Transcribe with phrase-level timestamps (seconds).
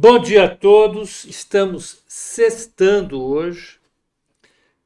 [0.00, 1.24] Bom dia a todos.
[1.24, 3.80] Estamos sextando hoje.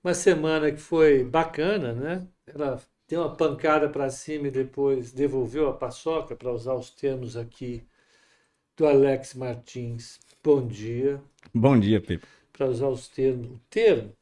[0.03, 2.27] Uma semana que foi bacana, né?
[2.47, 7.37] Ela deu uma pancada para cima e depois devolveu a paçoca, para usar os termos
[7.37, 7.85] aqui
[8.75, 10.19] do Alex Martins.
[10.43, 11.21] Bom dia.
[11.55, 12.27] Bom dia, Pepe.
[12.51, 14.15] Para usar os termos, o termo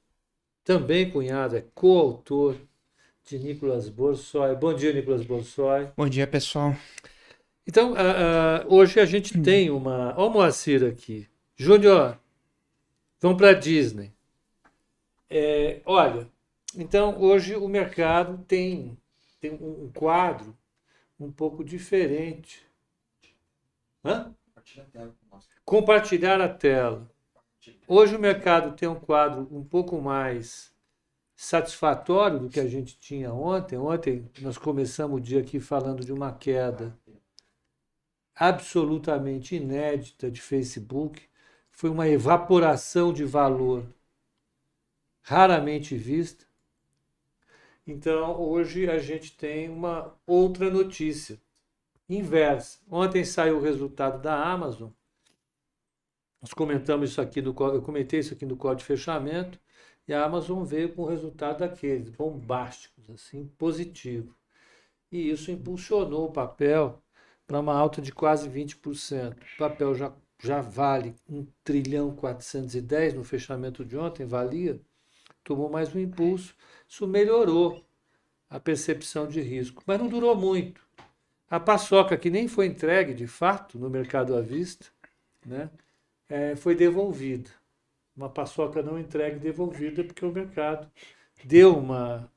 [0.64, 2.56] também cunhado, é coautor
[3.24, 4.56] de Nicolas Borsoi.
[4.56, 5.86] Bom dia, Nicolas Borsoi.
[5.96, 6.74] Bom dia, pessoal.
[7.66, 9.42] Então, uh, uh, hoje a gente hum.
[9.42, 10.14] tem uma.
[10.16, 11.28] Olha o Moacir aqui.
[11.56, 12.18] Júnior,
[13.20, 14.12] vamos para a Disney.
[15.28, 16.28] É, olha,
[16.74, 18.98] então hoje o mercado tem,
[19.38, 20.56] tem um quadro
[21.18, 22.66] um pouco diferente.
[24.04, 24.34] Hã?
[25.64, 27.08] Compartilhar a tela.
[27.86, 30.72] Hoje o mercado tem um quadro um pouco mais
[31.36, 33.78] satisfatório do que a gente tinha ontem.
[33.78, 36.98] Ontem nós começamos o dia aqui falando de uma queda
[38.40, 41.22] absolutamente inédita de Facebook,
[41.70, 43.86] foi uma evaporação de valor
[45.20, 46.46] raramente vista.
[47.86, 51.38] Então, hoje a gente tem uma outra notícia
[52.08, 52.78] inversa.
[52.90, 54.88] Ontem saiu o resultado da Amazon.
[56.40, 59.60] Nós comentamos isso aqui no eu comentei isso aqui no código de fechamento
[60.08, 64.34] e a Amazon veio com o resultado daqueles bombásticos, assim, positivo.
[65.12, 67.02] E isso impulsionou o papel
[67.50, 69.32] para uma alta de quase 20%.
[69.32, 74.80] O papel já, já vale 1 trilhão 410 no fechamento de ontem, valia,
[75.42, 76.54] tomou mais um impulso.
[76.88, 77.84] Isso melhorou
[78.48, 80.80] a percepção de risco, mas não durou muito.
[81.50, 84.86] A paçoca, que nem foi entregue de fato no mercado à vista,
[85.44, 85.68] né,
[86.28, 87.50] é, foi devolvida.
[88.16, 90.88] Uma paçoca não entregue devolvida porque o mercado
[91.44, 92.30] deu uma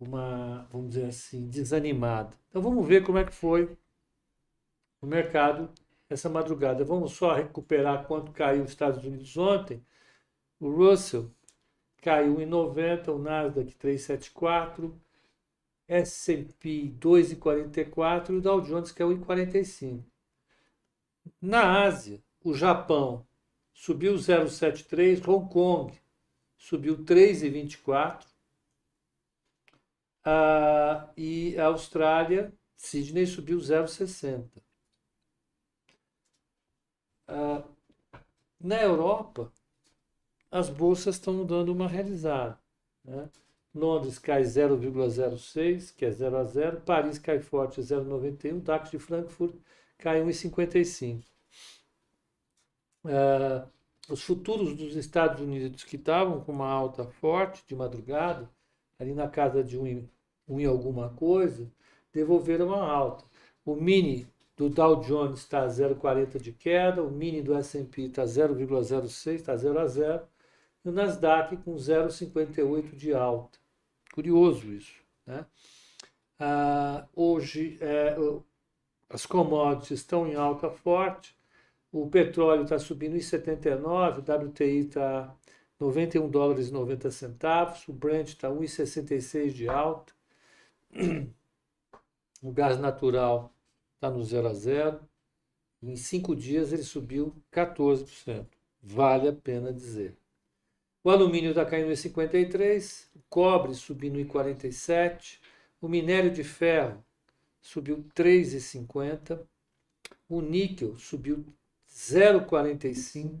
[0.00, 2.36] uma, vamos dizer assim, desanimada.
[2.48, 3.76] Então vamos ver como é que foi
[5.00, 5.70] o mercado
[6.08, 6.84] essa madrugada.
[6.84, 9.84] Vamos só recuperar quanto caiu os Estados Unidos ontem.
[10.60, 11.30] O Russell
[12.00, 15.00] caiu em 90, o Nasdaq 374,
[15.88, 20.04] S&P 2,44 e o Dow Jones caiu em 45.
[21.40, 23.26] Na Ásia, o Japão
[23.72, 25.92] subiu 0,73, Hong Kong
[26.56, 28.24] subiu 3,24,
[30.26, 34.50] ah, e a Austrália, Sydney subiu 0,60.
[37.28, 37.62] Ah,
[38.60, 39.52] na Europa,
[40.50, 42.58] as bolsas estão dando uma realizada.
[43.04, 43.30] Né?
[43.72, 46.80] Londres cai 0,06, que é 0 a 0.
[46.80, 48.60] Paris cai forte 0,91.
[48.62, 49.54] DAX de Frankfurt
[49.96, 51.22] cai 1,55.
[53.04, 53.68] Uh,
[54.08, 58.50] os futuros dos Estados Unidos que estavam com uma alta forte de madrugada,
[58.98, 60.08] ali na casa de 1,
[60.48, 61.70] um em alguma coisa,
[62.12, 63.24] devolveram uma alta.
[63.64, 64.26] O mini
[64.56, 69.78] do Dow Jones está 0,40 de queda, o mini do S&P está 0,06, está 0
[69.78, 70.22] a 0,
[70.84, 73.58] e o Nasdaq com 0,58 de alta.
[74.14, 74.94] Curioso isso.
[75.26, 75.44] Né?
[76.38, 78.16] Ah, hoje é,
[79.10, 81.36] as commodities estão em alta forte,
[81.92, 85.34] o petróleo está subindo em 79, o WTI está
[85.78, 90.12] 91 dólares e 90 centavos, o Brent está 1,66 de alta,
[92.42, 93.52] o gás natural
[93.94, 95.00] está no zero a zero.
[95.82, 98.46] Em cinco dias ele subiu 14%.
[98.82, 100.16] Vale a pena dizer.
[101.06, 105.40] O alumínio está caindo em 53, o cobre subindo em 47,
[105.80, 107.04] o minério de ferro
[107.60, 109.40] subiu 3,50,
[110.28, 111.46] o níquel subiu
[111.88, 113.38] 0,45,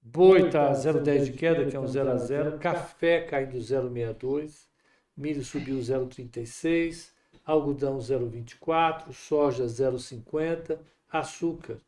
[0.00, 4.71] boi está 0,10 de queda, que é um 0 a 0, café caindo 0,62,
[5.16, 7.10] milho subiu 0,36,
[7.44, 10.78] algodão 0,24, soja 0,50,
[11.10, 11.78] açúcar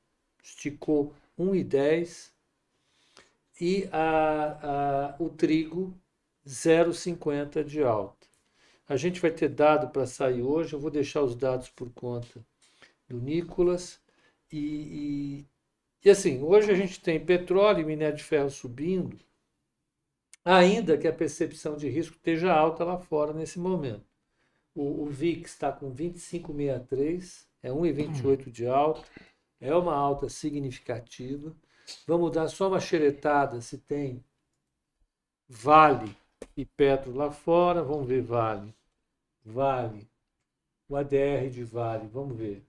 [0.42, 2.30] esticou 1,10
[3.60, 5.94] e a, a, o trigo
[6.46, 8.26] 0,50 de alta.
[8.86, 12.44] A gente vai ter dado para sair hoje, eu vou deixar os dados por conta
[13.08, 13.98] do Nicolas.
[14.52, 15.46] E, e,
[16.04, 19.18] e assim, hoje a gente tem petróleo e minério de ferro subindo,
[20.44, 24.04] ainda que a percepção de risco esteja alta lá fora nesse momento.
[24.74, 29.04] O, o VIX está com 25,63, é 1,28 de alta,
[29.60, 31.54] é uma alta significativa.
[32.06, 34.24] Vamos dar só uma xeretada se tem
[35.48, 36.14] Vale
[36.54, 37.82] e Petro lá fora.
[37.82, 38.74] Vamos ver Vale.
[39.44, 40.08] Vale.
[40.88, 42.64] O ADR de Vale, vamos ver.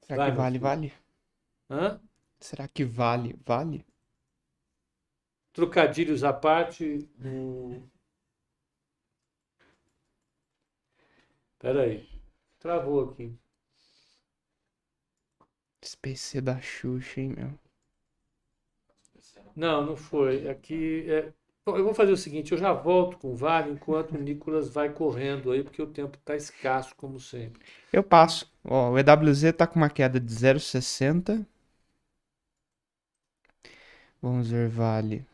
[0.00, 0.92] Será Vai, que vale, vale?
[1.70, 2.00] Hã?
[2.38, 3.86] Será que vale, vale?
[5.52, 7.08] Trocadilhos à parte.
[11.52, 12.08] Espera aí.
[12.58, 13.34] Travou aqui.
[15.82, 17.58] SPC da Xuxa, hein, meu?
[19.56, 20.48] Não, não foi.
[20.48, 21.32] Aqui é...
[21.66, 24.70] Bom, eu vou fazer o seguinte, eu já volto com o Vale enquanto o Nicolas
[24.70, 27.62] vai correndo aí, porque o tempo está escasso, como sempre.
[27.92, 28.50] Eu passo.
[28.64, 31.46] Ó, o EWZ tá com uma queda de 0,60.
[34.22, 35.29] Vamos ver Vale.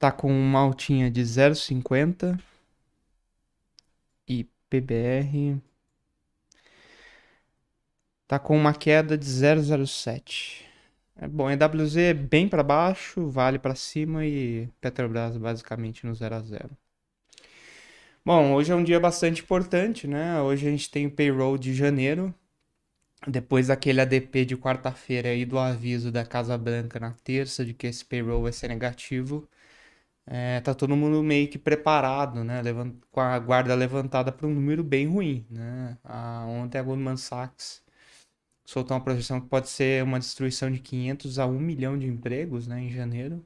[0.00, 2.40] Tá com uma altinha de 0,50.
[4.26, 5.60] E PBR
[8.26, 10.64] tá com uma queda de 0,07.
[11.16, 16.34] É bom, EWZ é bem para baixo, Vale para cima e Petrobras basicamente no 0
[16.34, 16.70] a 0.
[18.24, 20.40] Bom, hoje é um dia bastante importante, né?
[20.40, 22.34] Hoje a gente tem o payroll de janeiro,
[23.26, 27.86] depois daquele ADP de quarta-feira e do aviso da Casa Branca na terça de que
[27.86, 29.46] esse payroll vai ser negativo.
[30.32, 32.62] É, tá todo mundo meio que preparado, né?
[32.62, 32.94] Levant...
[33.10, 35.98] Com a guarda levantada para um número bem ruim, né?
[36.04, 37.82] Ah, ontem a Goldman Sachs
[38.64, 42.66] soltou uma projeção que pode ser uma destruição de 500 a 1 milhão de empregos,
[42.68, 42.80] né?
[42.82, 43.44] Em janeiro.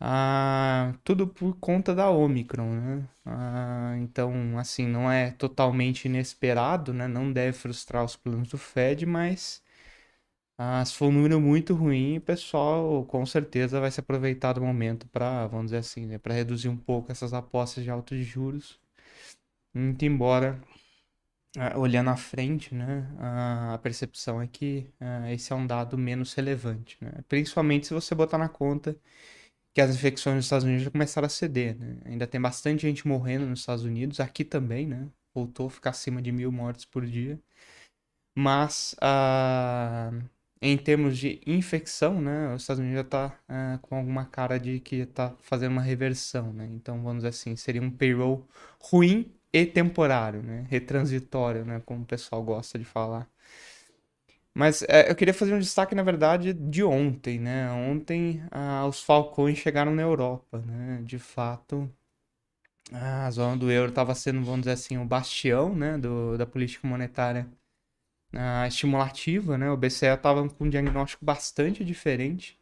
[0.00, 3.08] Ah, tudo por conta da Omicron, né?
[3.24, 7.08] Ah, então, assim, não é totalmente inesperado, né?
[7.08, 9.62] Não deve frustrar os planos do Fed, mas
[10.58, 14.62] ah, se for um número muito ruim, o pessoal com certeza vai se aproveitar do
[14.62, 18.80] momento para, vamos dizer assim, né, para reduzir um pouco essas apostas de altos juros.
[19.74, 20.60] Muito embora,
[21.58, 26.34] ah, olhando à frente, né, a percepção é que ah, esse é um dado menos
[26.34, 27.12] relevante, né?
[27.28, 28.96] principalmente se você botar na conta
[29.74, 31.76] que as infecções nos Estados Unidos já começaram a ceder.
[31.78, 31.98] Né?
[32.06, 35.08] Ainda tem bastante gente morrendo nos Estados Unidos, aqui também, né?
[35.34, 37.38] voltou a ficar acima de mil mortes por dia.
[38.34, 40.22] Mas uh,
[40.60, 44.80] em termos de infecção, né, os Estados Unidos já está é, com alguma cara de
[44.80, 46.66] que está fazendo uma reversão, né?
[46.72, 48.46] Então, vamos dizer assim, seria um payroll
[48.80, 50.66] ruim e temporário, né?
[50.70, 51.80] Retransitório, né?
[51.84, 53.28] Como o pessoal gosta de falar.
[54.54, 57.70] Mas é, eu queria fazer um destaque, na verdade, de ontem, né?
[57.70, 58.42] Ontem
[58.88, 61.00] os falcões chegaram na Europa, né?
[61.04, 61.90] De fato,
[62.92, 65.98] a zona do euro estava sendo, vamos dizer assim, o bastião, né?
[65.98, 67.46] Do, da política monetária
[68.66, 69.70] estimulativa, né?
[69.70, 72.58] O BCE estava com um diagnóstico bastante diferente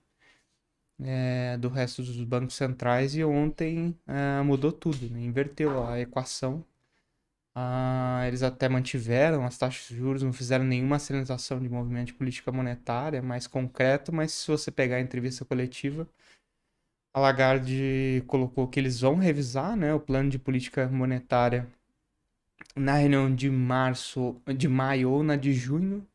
[1.02, 5.20] é, do resto dos bancos centrais e ontem uh, mudou tudo, né?
[5.20, 6.64] inverteu a equação.
[7.56, 12.14] Uh, eles até mantiveram as taxas de juros, não fizeram nenhuma sinalização de movimento de
[12.14, 16.08] política monetária mais concreto, mas se você pegar a entrevista coletiva,
[17.12, 21.68] a Lagarde colocou que eles vão revisar né, o plano de política monetária
[22.76, 26.06] na reunião de março, de maio ou na de junho,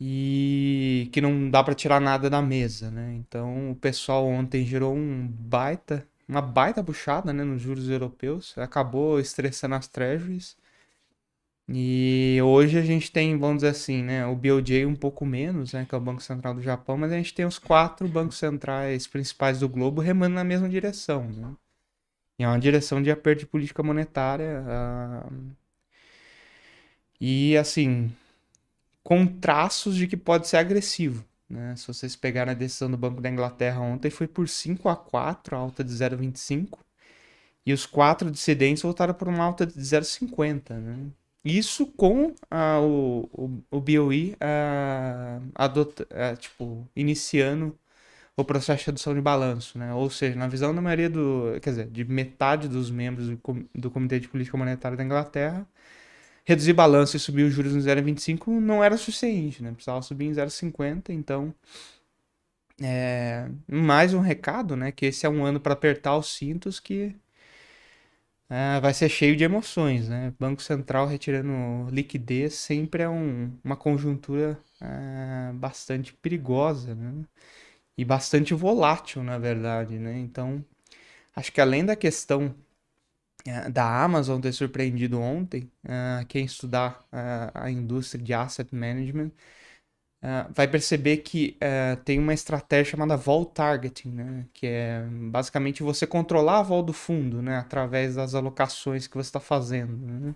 [0.00, 3.14] e que não dá para tirar nada da mesa, né?
[3.14, 9.18] Então o pessoal ontem gerou um baita, uma baita puxada, né, nos juros europeus, acabou
[9.20, 10.56] estressando as treasuries.
[11.68, 15.84] E hoje a gente tem, vamos dizer assim, né, o BOJ um pouco menos, né,
[15.84, 19.06] que é o Banco Central do Japão, mas a gente tem os quatro bancos centrais
[19.06, 21.56] principais do globo remando na mesma direção, né?
[22.38, 24.62] E é uma direção de aperto de política monetária.
[24.62, 25.56] Uh,
[27.20, 28.12] e, assim,
[29.02, 31.24] com traços de que pode ser agressivo.
[31.48, 31.74] Né?
[31.76, 35.56] Se vocês pegarem a decisão do Banco da Inglaterra ontem, foi por 5 a 4,
[35.56, 36.78] alta de 0,25.
[37.64, 40.74] E os quatro dissidentes voltaram por uma alta de 0,50.
[40.74, 41.10] Né?
[41.44, 47.78] Isso com uh, o, o, o BOE uh, adota, uh, tipo, iniciando
[48.36, 49.92] o processo de redução de balanço, né?
[49.94, 53.38] Ou seja, na visão da maioria do, quer dizer, de metade dos membros do,
[53.74, 55.66] do Comitê de Política Monetária da Inglaterra,
[56.44, 59.72] reduzir balanço e subir os juros em 0,25 não era suficiente, né?
[59.72, 61.54] Precisava subir em 0,50, então
[62.82, 64.92] é, mais um recado, né?
[64.92, 67.14] Que esse é um ano para apertar os cintos que
[68.48, 70.32] é, vai ser cheio de emoções, né?
[70.38, 77.24] Banco Central retirando liquidez sempre é um, uma conjuntura é, bastante perigosa, né?
[77.96, 80.18] E bastante volátil, na verdade, né?
[80.18, 80.64] Então,
[81.34, 82.54] acho que além da questão
[83.46, 89.32] uh, da Amazon ter surpreendido ontem, uh, quem estudar uh, a indústria de asset management
[90.50, 91.56] vai perceber que
[92.04, 94.46] tem uma estratégia chamada vol targeting, né?
[94.52, 97.58] Que é basicamente você controlar a vol do fundo, né?
[97.58, 100.34] Através das alocações que você está fazendo, né?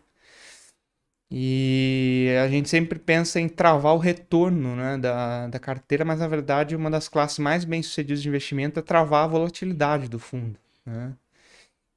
[1.31, 6.27] E a gente sempre pensa em travar o retorno né, da, da carteira, mas na
[6.27, 10.59] verdade uma das classes mais bem-sucedidas de investimento é travar a volatilidade do fundo.
[10.85, 11.15] Né?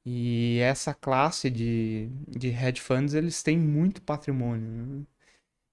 [0.06, 4.68] E essa classe de, de hedge funds, eles têm muito patrimônio.
[4.68, 5.02] Né?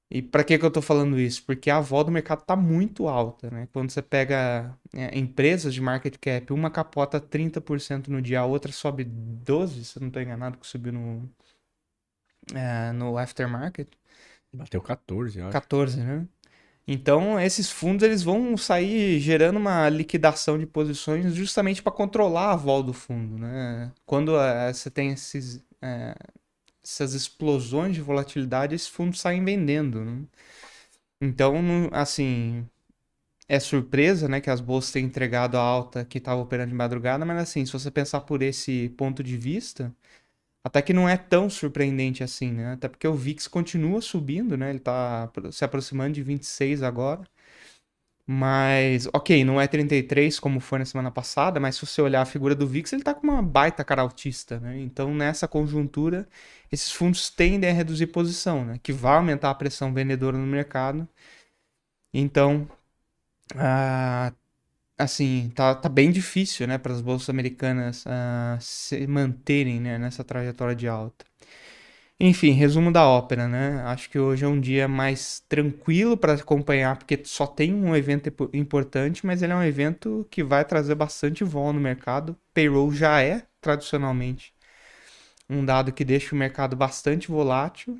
[0.09, 1.43] E para que, que eu estou falando isso?
[1.45, 3.49] Porque a vol do mercado está muito alta.
[3.51, 3.67] Né?
[3.71, 8.71] Quando você pega é, empresas de market cap, uma capota 30% no dia, a outra
[8.71, 11.29] sobe 12%, se eu não estou enganado, que subiu no,
[12.53, 13.87] é, no aftermarket.
[14.53, 15.53] Bateu 14, eu acho.
[15.53, 16.27] 14, né?
[16.87, 22.55] Então, esses fundos eles vão sair gerando uma liquidação de posições justamente para controlar a
[22.55, 23.91] vol do fundo, né?
[24.05, 26.15] Quando é, você tem esses, é,
[26.83, 30.23] essas explosões de volatilidade, esses fundos saem vendendo, né?
[31.21, 31.55] Então,
[31.91, 32.67] assim,
[33.47, 37.25] é surpresa, né, que as bolsas tenham entregado a alta que estava operando de madrugada,
[37.25, 39.93] mas assim, se você pensar por esse ponto de vista,
[40.63, 42.73] até que não é tão surpreendente assim, né?
[42.73, 44.69] Até porque o VIX continua subindo, né?
[44.69, 47.23] Ele está se aproximando de 26 agora.
[48.25, 52.25] Mas, ok, não é 33 como foi na semana passada, mas se você olhar a
[52.25, 54.79] figura do VIX, ele está com uma baita cara autista, né?
[54.79, 56.27] Então, nessa conjuntura,
[56.71, 58.79] esses fundos tendem a reduzir posição, né?
[58.81, 61.07] Que vai aumentar a pressão vendedora no mercado.
[62.13, 62.67] Então,
[63.55, 64.33] ah,
[65.01, 70.23] assim, tá, tá bem difícil, né, para as bolsas americanas uh, se manterem, né, nessa
[70.23, 71.25] trajetória de alta.
[72.23, 73.81] Enfim, resumo da ópera, né?
[73.83, 78.31] Acho que hoje é um dia mais tranquilo para acompanhar, porque só tem um evento
[78.53, 82.37] importante, mas ele é um evento que vai trazer bastante vol no mercado.
[82.53, 84.53] Payroll já é, tradicionalmente,
[85.49, 87.99] um dado que deixa o mercado bastante volátil.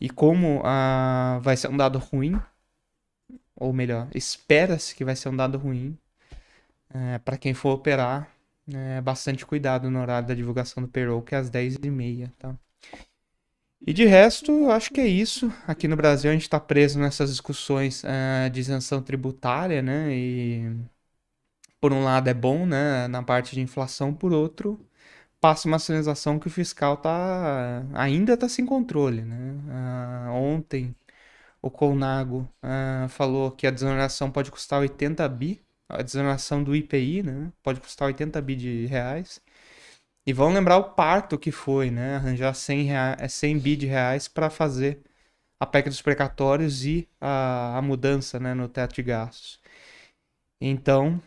[0.00, 2.40] E como uh, vai ser um dado ruim,
[3.54, 5.96] ou melhor, espera-se que vai ser um dado ruim,
[6.90, 8.28] é, para quem for operar,
[8.72, 12.56] é, bastante cuidado no horário da divulgação do payroll, que é às 10h30, tá?
[13.86, 15.52] E de resto, acho que é isso.
[15.66, 20.12] Aqui no Brasil a gente está preso nessas discussões uh, de isenção tributária, né?
[20.12, 20.76] E
[21.80, 23.08] por um lado é bom, né?
[23.08, 24.80] Na parte de inflação, por outro,
[25.40, 29.54] passa uma sinalização que o fiscal tá, ainda está sem controle, né?
[30.28, 30.94] Uh, ontem
[31.62, 37.22] o Colnago uh, falou que a desoneração pode custar 80 bi a desoneração do IPI,
[37.22, 37.52] né?
[37.62, 39.40] Pode custar 80 bi de reais.
[40.26, 42.16] E vão lembrar o parto que foi, né?
[42.16, 45.00] Arranjar 100, reais, 100 bi de reais para fazer
[45.60, 49.60] a PEC dos precatórios e a, a mudança né, no teto de gastos.
[50.60, 51.20] Então,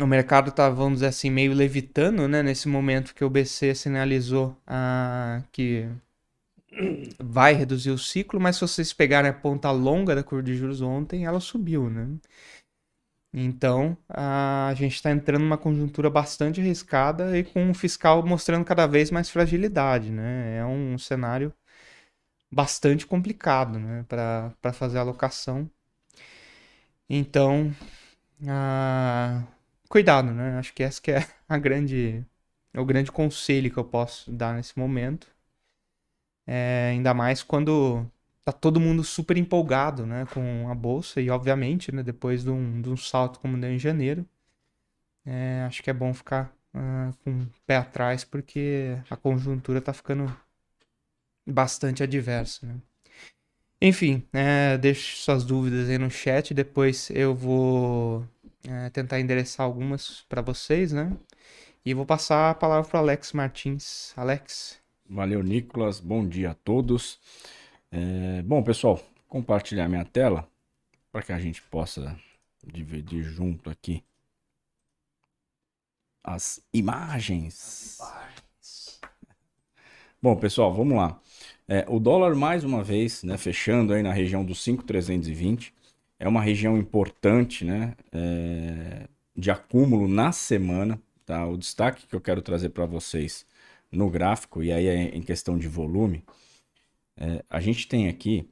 [0.00, 2.42] o mercado está, vamos dizer assim, meio levitando, né?
[2.42, 5.88] Nesse momento que o BC sinalizou ah, que
[7.18, 10.80] vai reduzir o ciclo, mas se vocês pegarem a ponta longa da curva de juros
[10.82, 12.08] ontem, ela subiu, né?
[13.38, 18.86] Então, a gente está entrando numa conjuntura bastante arriscada e com o fiscal mostrando cada
[18.86, 20.56] vez mais fragilidade, né?
[20.56, 21.52] É um cenário
[22.50, 25.70] bastante complicado, né, para fazer a alocação.
[27.08, 27.74] Então,
[29.88, 30.58] cuidado, né?
[30.58, 32.24] Acho que essa que é a grande,
[32.76, 35.28] o grande conselho que eu posso dar nesse momento.
[36.46, 38.06] É, ainda mais quando
[38.46, 42.80] tá todo mundo super empolgado, né, com a bolsa e obviamente, né, depois de um,
[42.80, 44.24] de um salto como deu em janeiro,
[45.24, 49.92] é, acho que é bom ficar uh, com o pé atrás porque a conjuntura tá
[49.92, 50.32] ficando
[51.44, 52.76] bastante adversa, né.
[53.82, 58.24] Enfim, é, deixe suas dúvidas aí no chat, depois eu vou
[58.66, 61.14] é, tentar endereçar algumas para vocês, né?
[61.84, 64.12] E vou passar a palavra para Alex Martins.
[64.16, 64.78] Alex.
[65.08, 66.00] Valeu, Nicolas.
[66.00, 67.20] Bom dia a todos.
[67.98, 70.46] É, bom, pessoal, compartilhar minha tela
[71.10, 72.14] para que a gente possa
[72.62, 74.04] dividir junto aqui
[76.22, 77.96] as imagens.
[80.20, 81.18] Bom, pessoal, vamos lá.
[81.66, 85.72] É, o dólar, mais uma vez, né, fechando aí na região dos 5,320.
[86.18, 91.00] É uma região importante né, é, de acúmulo na semana.
[91.24, 91.46] Tá?
[91.46, 93.46] O destaque que eu quero trazer para vocês
[93.90, 96.22] no gráfico, e aí é em questão de volume,
[97.18, 98.48] é, a gente tem aqui,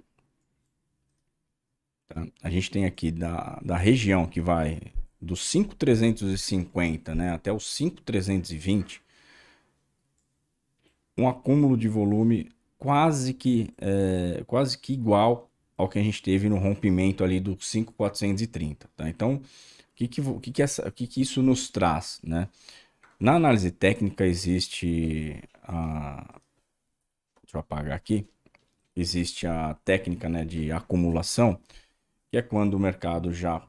[2.08, 2.26] tá?
[2.42, 4.80] a gente tem aqui da, da região que vai
[5.20, 9.02] dos 5,350 né, até os 5,320,
[11.16, 16.48] um acúmulo de volume quase que, é, quase que igual ao que a gente teve
[16.48, 18.88] no rompimento ali do 5,430.
[18.96, 19.08] Tá?
[19.08, 19.42] Então, o
[19.94, 22.20] que, que, que, que, que, que isso nos traz?
[22.22, 22.48] Né?
[23.18, 26.40] Na análise técnica existe a...
[27.42, 28.26] Deixa eu apagar aqui
[28.96, 31.58] existe a técnica né, de acumulação,
[32.30, 33.62] que é quando o mercado já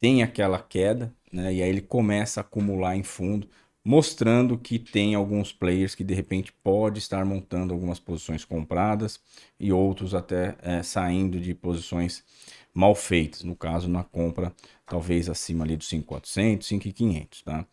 [0.00, 3.48] tem aquela queda, né, e aí ele começa a acumular em fundo,
[3.84, 9.20] mostrando que tem alguns players que de repente pode estar montando algumas posições compradas
[9.58, 12.24] e outros até é, saindo de posições
[12.72, 14.52] mal feitas, no caso na compra
[14.86, 17.66] talvez acima ali dos 5.400, 5.500, tá?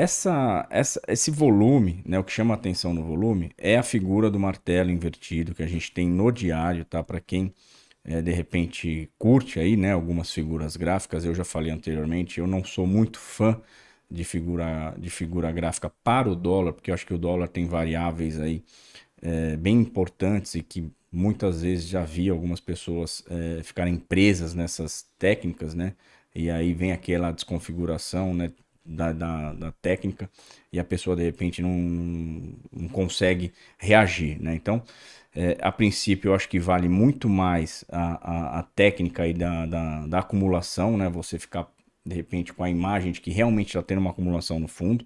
[0.00, 4.38] Essa, essa, esse volume, né, o que chama atenção no volume é a figura do
[4.38, 7.02] martelo invertido que a gente tem no diário, tá?
[7.02, 7.52] Para quem
[8.04, 12.62] é, de repente curte aí, né, algumas figuras gráficas, eu já falei anteriormente, eu não
[12.62, 13.60] sou muito fã
[14.08, 17.66] de figura, de figura gráfica para o dólar, porque eu acho que o dólar tem
[17.66, 18.62] variáveis aí
[19.20, 25.06] é, bem importantes e que muitas vezes já vi algumas pessoas é, ficarem presas nessas
[25.18, 25.94] técnicas, né?
[26.34, 28.52] E aí vem aquela desconfiguração, né?
[28.90, 30.30] Da, da, da, técnica
[30.72, 31.68] e a pessoa de repente não,
[32.72, 34.54] não consegue reagir, né?
[34.54, 34.82] Então,
[35.36, 39.66] é, a princípio, eu acho que vale muito mais a, a, a técnica aí da,
[39.66, 41.08] da, da, acumulação, né?
[41.10, 41.68] Você ficar
[42.04, 45.04] de repente com a imagem de que realmente está tendo uma acumulação no fundo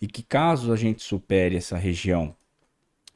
[0.00, 2.34] e que caso a gente supere essa região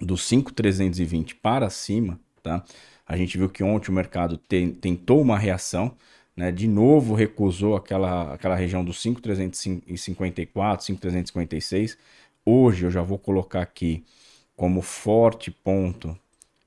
[0.00, 2.62] dos 5,320 para cima, tá?
[3.06, 5.96] A gente viu que ontem o mercado te, tentou uma reação,
[6.36, 6.50] né?
[6.50, 11.98] De novo recusou aquela, aquela região dos 5,354, 5,356.
[12.44, 14.04] Hoje eu já vou colocar aqui
[14.56, 16.16] como forte ponto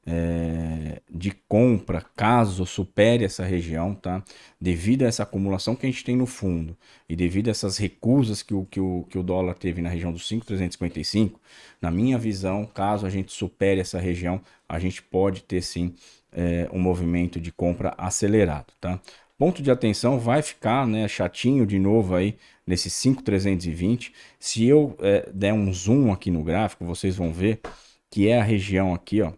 [0.10, 4.24] é, de compra, caso supere essa região, tá?
[4.60, 6.78] Devido a essa acumulação que a gente tem no fundo
[7.10, 10.14] e devido a essas recusas que o, que o, que o dólar teve na região
[10.14, 11.42] dos 5,355,
[11.82, 15.94] na minha visão, caso a gente supere essa região, a gente pode ter sim
[16.32, 19.02] é, um movimento de compra acelerado, tá?
[19.38, 24.12] Ponto de atenção vai ficar né, chatinho de novo aí nesse 5,320.
[24.40, 27.62] Se eu é, der um zoom aqui no gráfico, vocês vão ver
[28.10, 29.32] que é a região aqui, ó,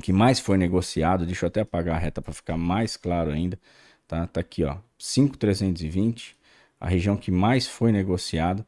[0.00, 3.58] que mais foi negociado, deixa eu até apagar a reta para ficar mais claro ainda,
[4.06, 4.26] tá?
[4.26, 6.36] Tá aqui, ó, 5,320,
[6.80, 8.64] a região que mais foi negociado.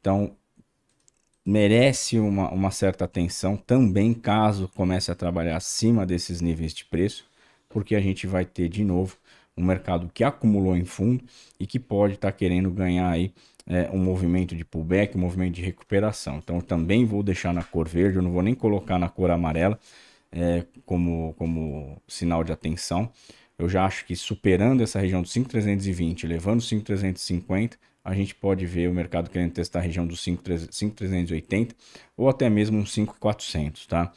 [0.00, 0.36] Então,
[1.46, 7.24] merece uma, uma certa atenção também caso comece a trabalhar acima desses níveis de preço,
[7.68, 9.16] porque a gente vai ter de novo
[9.56, 11.24] um mercado que acumulou em fundo
[11.58, 13.32] e que pode estar tá querendo ganhar aí
[13.66, 16.38] é, um movimento de pullback, um movimento de recuperação.
[16.38, 19.78] Então também vou deixar na cor verde, eu não vou nem colocar na cor amarela,
[20.30, 23.10] é, como, como sinal de atenção.
[23.58, 28.90] Eu já acho que superando essa região dos 5,320, levando 5,350, a gente pode ver
[28.90, 31.74] o mercado querendo testar a região dos 5,380
[32.16, 34.12] ou até mesmo um 5,400, tá?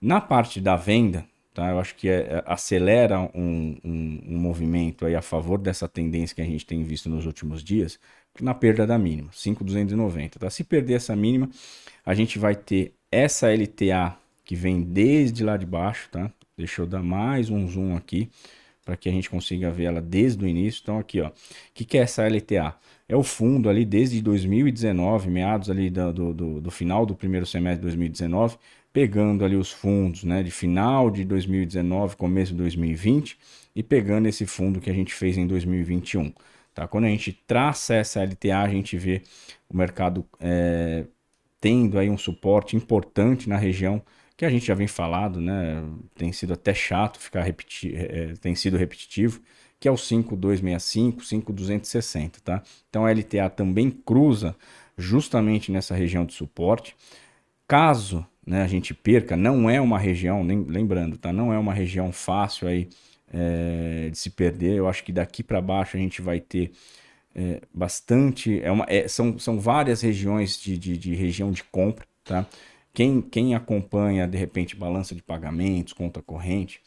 [0.00, 1.26] Na parte da venda,
[1.58, 1.70] tá?
[1.70, 6.32] Eu acho que é, é, acelera um, um, um, movimento aí a favor dessa tendência
[6.32, 7.98] que a gente tem visto nos últimos dias,
[8.40, 10.48] na perda da mínima, 5,290, tá?
[10.50, 11.50] Se perder essa mínima,
[12.06, 16.30] a gente vai ter essa LTA que vem desde lá de baixo, tá?
[16.56, 18.30] Deixa eu dar mais um zoom aqui
[18.84, 20.80] para que a gente consiga ver ela desde o início.
[20.84, 21.32] Então aqui, ó, o
[21.74, 22.72] que, que é essa LTA?
[23.08, 27.80] É o fundo ali desde 2019, meados ali do, do, do final do primeiro semestre
[27.80, 28.56] de 2019,
[28.92, 33.38] pegando ali os fundos, né, de final de 2019, começo de 2020
[33.74, 36.32] e pegando esse fundo que a gente fez em 2021.
[36.74, 36.86] Tá?
[36.88, 39.22] Quando a gente traça essa LTA, a gente vê
[39.68, 41.04] o mercado é,
[41.60, 44.02] tendo aí um suporte importante na região
[44.36, 45.82] que a gente já vem falado, né?
[46.14, 49.40] Tem sido até chato ficar repeti é, tem sido repetitivo,
[49.80, 52.62] que é o 5265, 5260, tá?
[52.88, 54.54] Então a LTA também cruza
[54.96, 56.94] justamente nessa região de suporte.
[57.66, 61.30] Caso né, a gente perca, não é uma região, lembrando, tá?
[61.30, 62.88] Não é uma região fácil aí
[63.30, 64.76] é, de se perder.
[64.76, 66.72] Eu acho que daqui para baixo a gente vai ter
[67.34, 68.58] é, bastante.
[68.62, 72.46] É uma, é, são, são várias regiões de, de, de região de compra, tá?
[72.94, 76.80] Quem, quem acompanha, de repente, balança de pagamentos, conta corrente,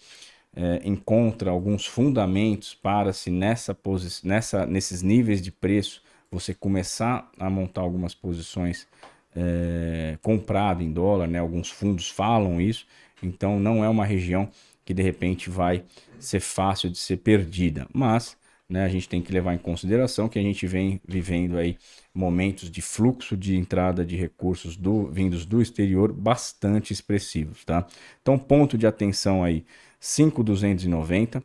[0.55, 3.77] é, encontra alguns fundamentos para se nessa
[4.23, 8.87] nessa, nesses níveis de preço você começar a montar algumas posições
[9.35, 11.39] é, comprado em dólar, né?
[11.39, 12.85] Alguns fundos falam isso,
[13.21, 14.49] então não é uma região
[14.85, 15.83] que de repente vai
[16.19, 18.37] ser fácil de ser perdida, mas
[18.71, 21.77] né, a gente tem que levar em consideração que a gente vem vivendo aí
[22.13, 27.85] momentos de fluxo de entrada de recursos do, vindos do exterior bastante expressivos, tá?
[28.21, 29.65] Então, ponto de atenção aí,
[29.99, 31.43] 5,290.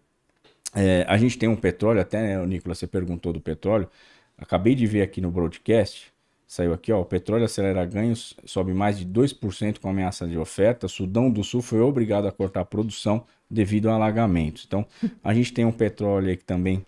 [0.75, 3.88] É, a gente tem um petróleo, até, né, Nicolas, você perguntou do petróleo.
[4.38, 6.12] Acabei de ver aqui no broadcast,
[6.46, 10.88] saiu aqui, ó, o petróleo acelera ganhos, sobe mais de 2% com ameaça de oferta.
[10.88, 14.64] Sudão do Sul foi obrigado a cortar a produção devido a alagamentos.
[14.66, 14.87] Então,
[15.22, 16.85] a gente tem um petróleo aí que também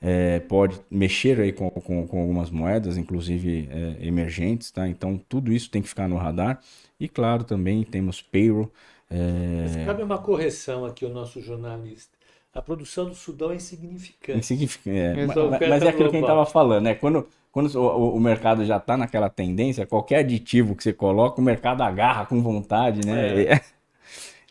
[0.00, 4.88] é, pode mexer aí com, com, com algumas moedas, inclusive é, emergentes, tá?
[4.88, 6.60] Então, tudo isso tem que ficar no radar.
[6.98, 8.70] E, claro, também temos payroll.
[9.10, 9.84] É...
[9.84, 12.15] Cabe uma correção aqui o nosso jornalista.
[12.56, 14.38] A produção do Sudão é insignificante.
[14.38, 14.96] Insignificante.
[14.98, 15.26] É.
[15.26, 15.36] Mas,
[15.68, 16.94] mas, é aquilo que a gente estava falando, né?
[16.94, 21.44] Quando, quando o, o mercado já está naquela tendência, qualquer aditivo que você coloca, o
[21.44, 23.42] mercado agarra com vontade, né?
[23.42, 23.60] É.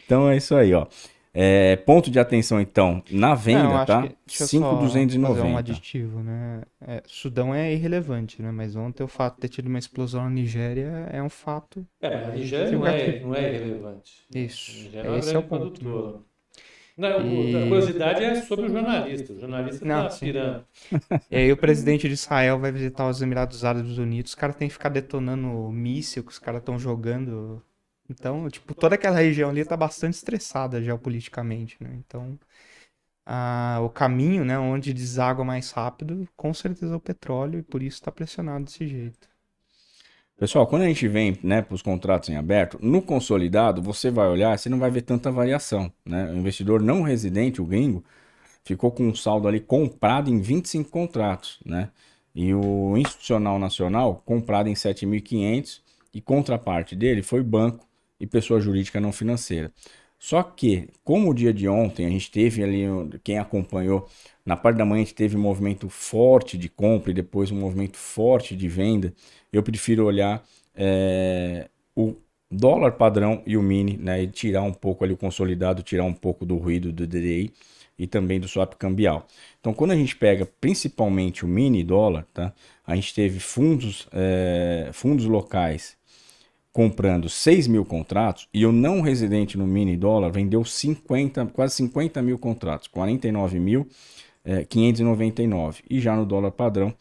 [0.06, 0.86] Então é isso aí, ó.
[1.34, 4.08] É, ponto de atenção, então, na venda, Não, tá?
[4.28, 5.44] 5,290.
[5.44, 6.62] um aditivo, né?
[6.80, 8.52] É, Sudão é irrelevante, né?
[8.52, 11.86] Mas ontem o fato de ter tido uma explosão na Nigéria é um fato.
[12.00, 14.14] É, a Nigéria não é, não é irrelevante.
[14.34, 14.90] Isso.
[14.94, 15.84] É esse é o ponto.
[15.84, 16.20] Né?
[16.98, 17.56] Não, e...
[17.56, 19.34] A curiosidade é sobre o jornalista.
[19.34, 20.66] O jornalista está aspirando.
[21.30, 24.32] E aí o presidente de Israel vai visitar os Emirados Árabes Unidos.
[24.32, 27.62] Os caras têm que ficar detonando míssil que os caras estão jogando
[28.10, 31.96] Então, tipo, toda aquela região ali tá bastante estressada geopoliticamente, né?
[31.96, 32.40] Então,
[33.26, 37.84] a, o caminho, né, onde deságua mais rápido, com certeza é o petróleo, e por
[37.84, 39.30] isso está pressionado desse jeito.
[40.38, 44.28] Pessoal, quando a gente vem né, para os contratos em aberto, no consolidado, você vai
[44.28, 45.90] olhar, você não vai ver tanta variação.
[46.06, 46.30] Né?
[46.30, 48.04] O investidor não residente, o gringo,
[48.62, 51.60] ficou com um saldo ali comprado em 25 contratos.
[51.66, 51.90] Né?
[52.34, 55.80] E o institucional nacional comprado em 7.500
[56.14, 57.88] e contraparte dele foi banco
[58.20, 59.72] e pessoa jurídica não financeira.
[60.20, 62.84] Só que, como o dia de ontem, a gente teve ali,
[63.24, 64.08] quem acompanhou,
[64.46, 67.60] na parte da manhã a gente teve um movimento forte de compra e depois um
[67.60, 69.14] movimento forte de venda,
[69.56, 70.44] eu prefiro olhar
[70.76, 72.16] é, o
[72.50, 76.14] dólar padrão e o mini, né, e tirar um pouco ali o consolidado, tirar um
[76.14, 77.54] pouco do ruído do DDI
[77.98, 79.26] e também do swap cambial.
[79.60, 82.54] Então, quando a gente pega principalmente o mini dólar, tá,
[82.86, 85.96] a gente teve fundos, é, fundos locais
[86.74, 92.22] comprando 6 mil contratos e o não residente no mini dólar vendeu 50, quase 50
[92.22, 95.80] mil contratos, 49.599.
[95.80, 96.94] É, e já no dólar padrão,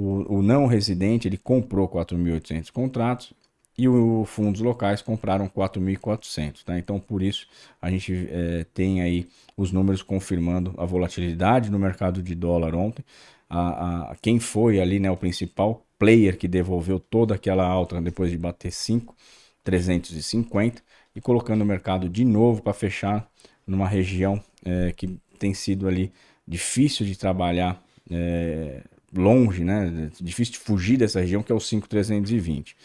[0.00, 3.34] o, o não residente ele comprou 4.800 contratos
[3.76, 6.64] e os fundos locais compraram 4.400.
[6.64, 6.78] Tá?
[6.78, 7.46] Então, por isso,
[7.80, 13.04] a gente é, tem aí os números confirmando a volatilidade no mercado de dólar ontem.
[13.48, 18.30] A, a, quem foi ali né, o principal player que devolveu toda aquela alta depois
[18.30, 20.82] de bater 5,350
[21.14, 23.30] e colocando o mercado de novo para fechar
[23.66, 26.10] numa região é, que tem sido ali
[26.46, 28.82] difícil de trabalhar é,
[29.14, 30.10] longe, né?
[30.20, 32.76] Difícil de fugir dessa região que é o 5,320.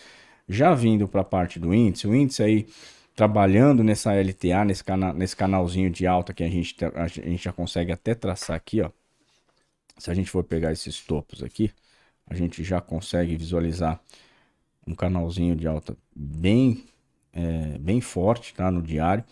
[0.47, 2.67] Já vindo para a parte do índice, o índice aí
[3.15, 7.53] trabalhando nessa LTA, nesse, cana nesse canalzinho de alta que a gente, a gente já
[7.53, 8.91] consegue até traçar aqui, ó.
[9.97, 11.71] Se a gente for pegar esses topos aqui,
[12.27, 13.99] a gente já consegue visualizar
[14.85, 16.83] um canalzinho de alta bem,
[17.35, 19.23] é, bem forte tá, no diário.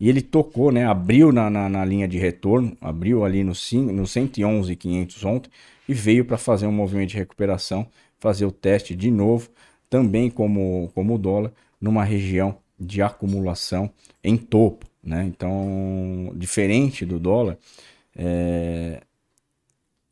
[0.00, 3.52] E ele tocou, né, abriu na, na, na linha de retorno, abriu ali no,
[3.92, 5.50] no 111,500 ontem
[5.86, 7.86] e veio para fazer um movimento de recuperação,
[8.18, 9.50] fazer o teste de novo,
[9.90, 13.90] também como, como dólar, numa região de acumulação
[14.24, 14.86] em topo.
[15.04, 15.24] Né?
[15.26, 17.58] Então, diferente do dólar,
[18.16, 19.02] é,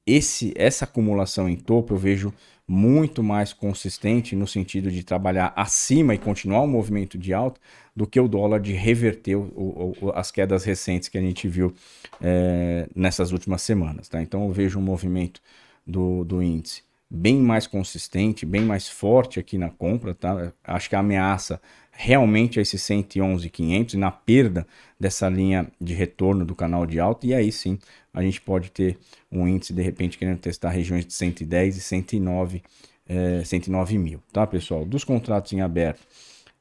[0.06, 2.32] esse, essa acumulação em topo eu vejo
[2.68, 7.58] muito mais consistente no sentido de trabalhar acima e continuar o um movimento de alta
[7.96, 11.72] do que o dólar de reverter o, o, as quedas recentes que a gente viu
[12.20, 14.06] é, nessas últimas semanas.
[14.08, 14.20] Tá?
[14.20, 15.40] Então eu vejo um movimento
[15.86, 20.14] do, do índice bem mais consistente, bem mais forte aqui na compra.
[20.14, 20.52] Tá?
[20.62, 24.66] Acho que a ameaça realmente é esse 111,500 na perda
[25.00, 27.76] dessa linha de retorno do canal de alta e aí sim
[28.18, 28.98] a gente pode ter
[29.30, 32.62] um índice de repente querendo testar regiões de 110 e 109,
[33.08, 34.84] é, 109 mil, tá pessoal?
[34.84, 36.04] Dos contratos em aberto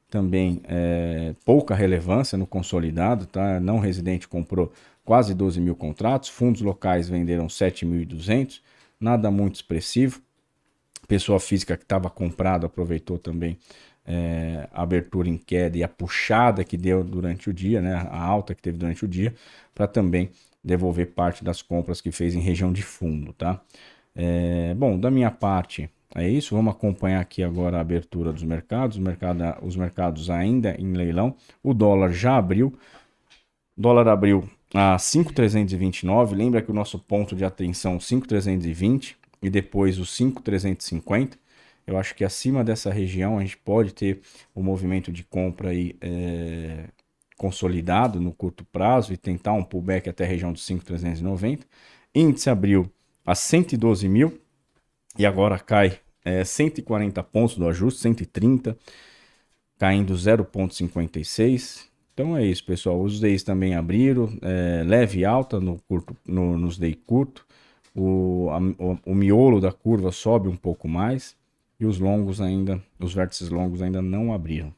[0.08, 3.58] também é, pouca relevância no consolidado, tá?
[3.58, 4.72] Não residente comprou
[5.04, 8.60] quase 12 mil contratos, fundos locais venderam 7.200,
[9.00, 10.22] nada muito expressivo.
[11.08, 13.58] Pessoa física que estava comprado aproveitou também
[14.06, 18.22] é, a abertura em queda e a puxada que deu durante o dia, né, a
[18.22, 19.34] alta que teve durante o dia,
[19.74, 20.30] para também
[20.62, 23.60] devolver parte das compras que fez em região de fundo, tá?
[24.14, 26.54] É, bom, da minha parte é isso.
[26.54, 28.98] Vamos acompanhar aqui agora a abertura dos mercados.
[28.98, 31.36] Mercado, os mercados ainda em leilão.
[31.62, 32.68] O dólar já abriu.
[33.76, 36.34] O dólar abriu a 5,329.
[36.34, 41.38] Lembra que o nosso ponto de atenção 5,320 e depois o 5,350.
[41.86, 44.20] Eu acho que acima dessa região a gente pode ter
[44.54, 46.84] o um movimento de compra aí, é,
[47.38, 51.64] consolidado no curto prazo e tentar um pullback até a região dos 5,390.
[52.14, 52.90] Índice abriu
[53.24, 54.40] a 112 mil
[55.16, 58.76] e agora cai é, 140 pontos do ajuste, 130,
[59.78, 61.86] caindo 0,56.
[62.12, 63.00] Então é isso, pessoal.
[63.00, 67.46] Os days também abriram, é, leve alta no curto, no, nos day curto.
[67.94, 71.36] O, a, o, o miolo da curva sobe um pouco mais
[71.78, 74.74] e os longos ainda, os vértices longos ainda não abriram.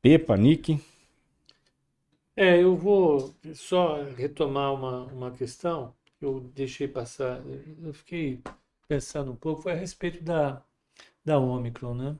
[0.00, 0.80] Pepa, Nick.
[2.40, 7.42] É, eu vou só retomar uma, uma questão que eu deixei passar.
[7.82, 8.40] Eu fiquei
[8.86, 10.62] pensando um pouco, foi a respeito da,
[11.24, 12.18] da Omicron, né?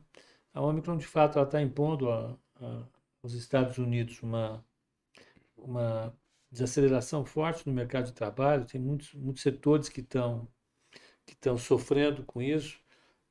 [0.53, 2.85] A Omicron, de fato, ela está impondo a, a,
[3.23, 4.65] aos Estados Unidos uma,
[5.57, 6.13] uma
[6.51, 10.49] desaceleração forte no mercado de trabalho, tem muitos, muitos setores que estão
[11.27, 12.81] que estão sofrendo com isso.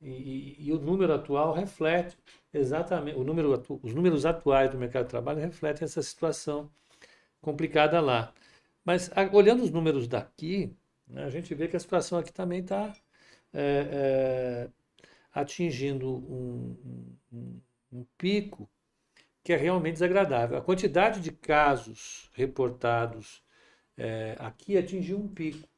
[0.00, 2.16] E, e, o número atual reflete
[2.54, 6.70] exatamente, o número atu, os números atuais do mercado de trabalho refletem essa situação
[7.40, 8.32] complicada lá.
[8.84, 12.60] Mas a, olhando os números daqui, né, a gente vê que a situação aqui também
[12.60, 12.94] está
[13.52, 14.70] é, é,
[15.32, 16.76] atingindo um,
[17.32, 17.60] um,
[17.92, 18.68] um, pico
[19.42, 20.58] que é realmente desagradável.
[20.58, 23.42] A quantidade de casos reportados
[23.96, 25.68] é, aqui atingiu um pico.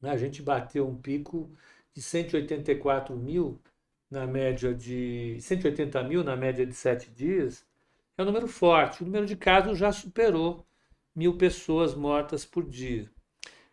[0.00, 0.10] Né?
[0.10, 1.50] A gente bateu um pico
[1.94, 3.60] de 184 mil
[4.10, 7.66] na média de 180 mil na média de sete dias.
[8.16, 9.02] É um número forte.
[9.02, 10.66] O número de casos já superou
[11.14, 13.10] mil pessoas mortas por dia.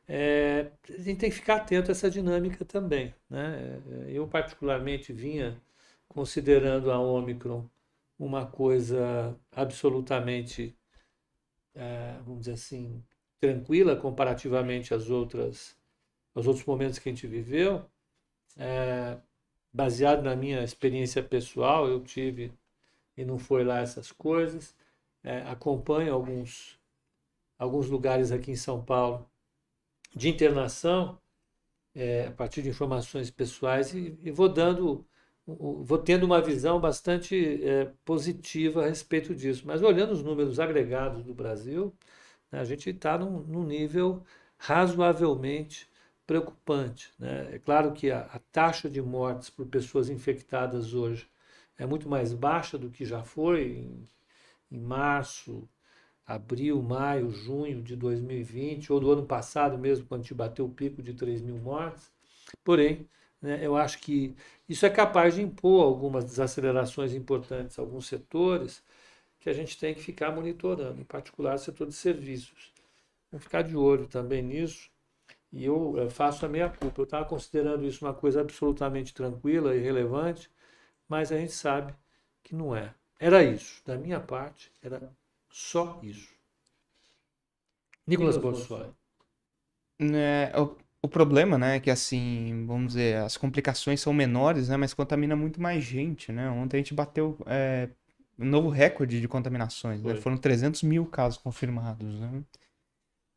[0.08, 3.14] É, a gente tem que ficar atento a essa dinâmica também.
[3.30, 3.82] Né?
[4.08, 5.62] Eu, particularmente, vinha
[6.08, 7.66] considerando a Omicron
[8.20, 10.76] uma coisa absolutamente,
[11.74, 13.04] é, vamos dizer assim,
[13.40, 15.76] tranquila comparativamente às outras,
[16.36, 17.86] aos outros momentos que a gente viveu.
[18.58, 19.18] É,
[19.74, 22.52] baseado na minha experiência pessoal, eu tive
[23.18, 24.76] e não foi lá essas coisas.
[25.24, 26.80] É, acompanho alguns,
[27.58, 29.30] alguns lugares aqui em São Paulo
[30.16, 31.20] de internação
[31.96, 35.06] é, a partir de informações pessoais e, e vou dando
[35.46, 39.64] vou tendo uma visão bastante é, positiva a respeito disso.
[39.66, 41.94] Mas olhando os números agregados do Brasil,
[42.52, 44.24] né, a gente está num, num, nível
[44.58, 45.90] razoavelmente
[46.26, 47.12] preocupante.
[47.20, 47.56] Né?
[47.56, 51.28] É claro que a, a, taxa de mortes por pessoas infectadas hoje
[51.78, 54.08] é muito mais baixa do que já foi em,
[54.72, 55.68] em março,
[56.26, 61.02] abril, maio, junho de 2020, ou do ano passado mesmo, quando gente bateu o pico
[61.02, 62.12] de 3 mil mortes.
[62.64, 63.08] Porém,
[63.42, 64.36] né, eu acho que
[64.70, 68.84] isso é capaz de impor algumas desacelerações importantes a alguns setores
[69.40, 72.72] que a gente tem que ficar monitorando, em particular o setor de serviços.
[73.32, 74.91] Vamos ficar de olho também nisso.
[75.52, 77.02] E eu eh, faço a minha culpa.
[77.02, 80.50] Eu estava considerando isso uma coisa absolutamente tranquila e relevante,
[81.08, 81.94] mas a gente sabe
[82.44, 82.94] que não é.
[83.20, 83.82] Era isso.
[83.86, 85.12] Da minha parte, era
[85.50, 86.34] só isso.
[88.08, 88.90] Nicolas Borsoi.
[90.00, 94.78] É, o, o problema, né, é que assim, vamos dizer, as complicações são menores, né,
[94.78, 96.50] mas contamina muito mais gente, né?
[96.50, 97.90] Ontem a gente bateu é,
[98.40, 100.16] um novo recorde de contaminações, né?
[100.16, 102.44] Foram 300 mil casos confirmados, né?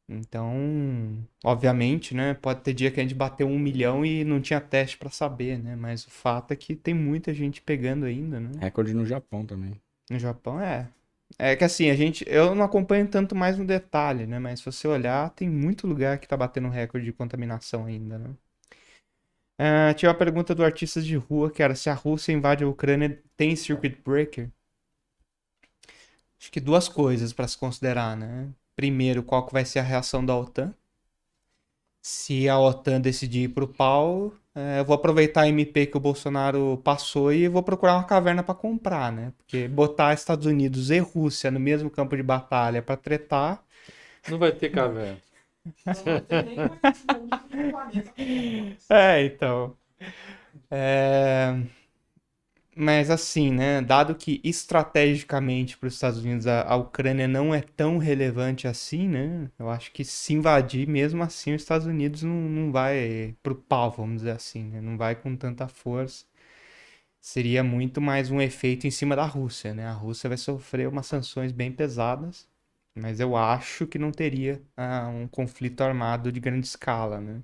[0.09, 2.35] Então, obviamente, né?
[2.35, 5.59] Pode ter dia que a gente bateu um milhão e não tinha teste para saber,
[5.59, 5.75] né?
[5.77, 8.51] Mas o fato é que tem muita gente pegando ainda, né?
[8.61, 9.81] Recorde no Japão também.
[10.11, 10.91] No Japão, é.
[11.39, 12.25] É que assim, a gente.
[12.29, 14.39] Eu não acompanho tanto mais no detalhe, né?
[14.39, 18.35] Mas se você olhar, tem muito lugar que tá batendo recorde de contaminação ainda, né?
[19.59, 22.69] Uh, tinha uma pergunta do artista de rua que era se a Rússia invade a
[22.69, 24.51] Ucrânia tem circuit breaker?
[26.39, 28.53] Acho que duas coisas para se considerar, né?
[28.77, 30.75] Primeiro, qual que vai ser a reação da OTAN?
[32.03, 36.01] Se a OTAN decidir ir pro pau, é, eu vou aproveitar a MP que o
[36.01, 39.33] Bolsonaro passou e vou procurar uma caverna para comprar, né?
[39.39, 43.65] Porque botar Estados Unidos e Rússia no mesmo campo de batalha para tretar.
[44.29, 45.19] Não vai ter caverna.
[48.91, 49.75] é, então.
[50.71, 51.59] É...
[52.77, 53.81] Mas assim, né?
[53.81, 59.09] Dado que estrategicamente para os Estados Unidos a, a, Ucrânia não é tão relevante assim,
[59.09, 59.51] né?
[59.59, 63.91] Eu acho que se invadir, mesmo assim, os Estados Unidos não, não vai pro pau,
[63.93, 64.81] vamos dizer assim, né?
[64.81, 66.25] Não vai com tanta força.
[67.21, 69.87] Seria muito mais um efeito em cima da Rússia, né?
[69.87, 72.49] A Rússia vai sofrer umas sanções bem pesadas,
[72.95, 77.43] mas eu acho que não teria ah, um conflito armado de grande escala, né?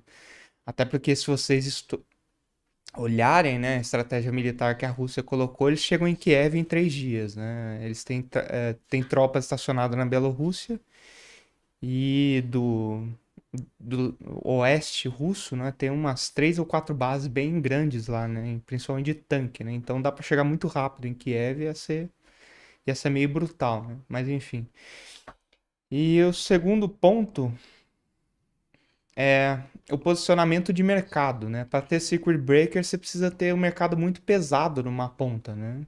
[0.65, 1.65] Até porque se vocês
[2.97, 6.93] olharem né, a estratégia militar que a Rússia colocou, eles chegam em Kiev em três
[6.93, 7.35] dias.
[7.35, 7.79] Né?
[7.83, 10.79] Eles têm, é, têm tropas estacionadas na Bielorrússia
[11.81, 13.07] e do,
[13.79, 19.05] do oeste russo né, tem umas três ou quatro bases bem grandes lá, né, principalmente
[19.07, 19.63] de tanque.
[19.63, 19.73] Né?
[19.73, 22.09] Então dá para chegar muito rápido em Kiev e ia ser,
[22.87, 23.83] ia ser meio brutal.
[23.85, 23.97] Né?
[24.09, 24.67] Mas enfim.
[25.91, 27.53] E o segundo ponto
[29.21, 29.59] é
[29.91, 31.65] o posicionamento de mercado, né?
[31.65, 35.85] Para ter circuit breaker, você precisa ter um mercado muito pesado numa ponta, né?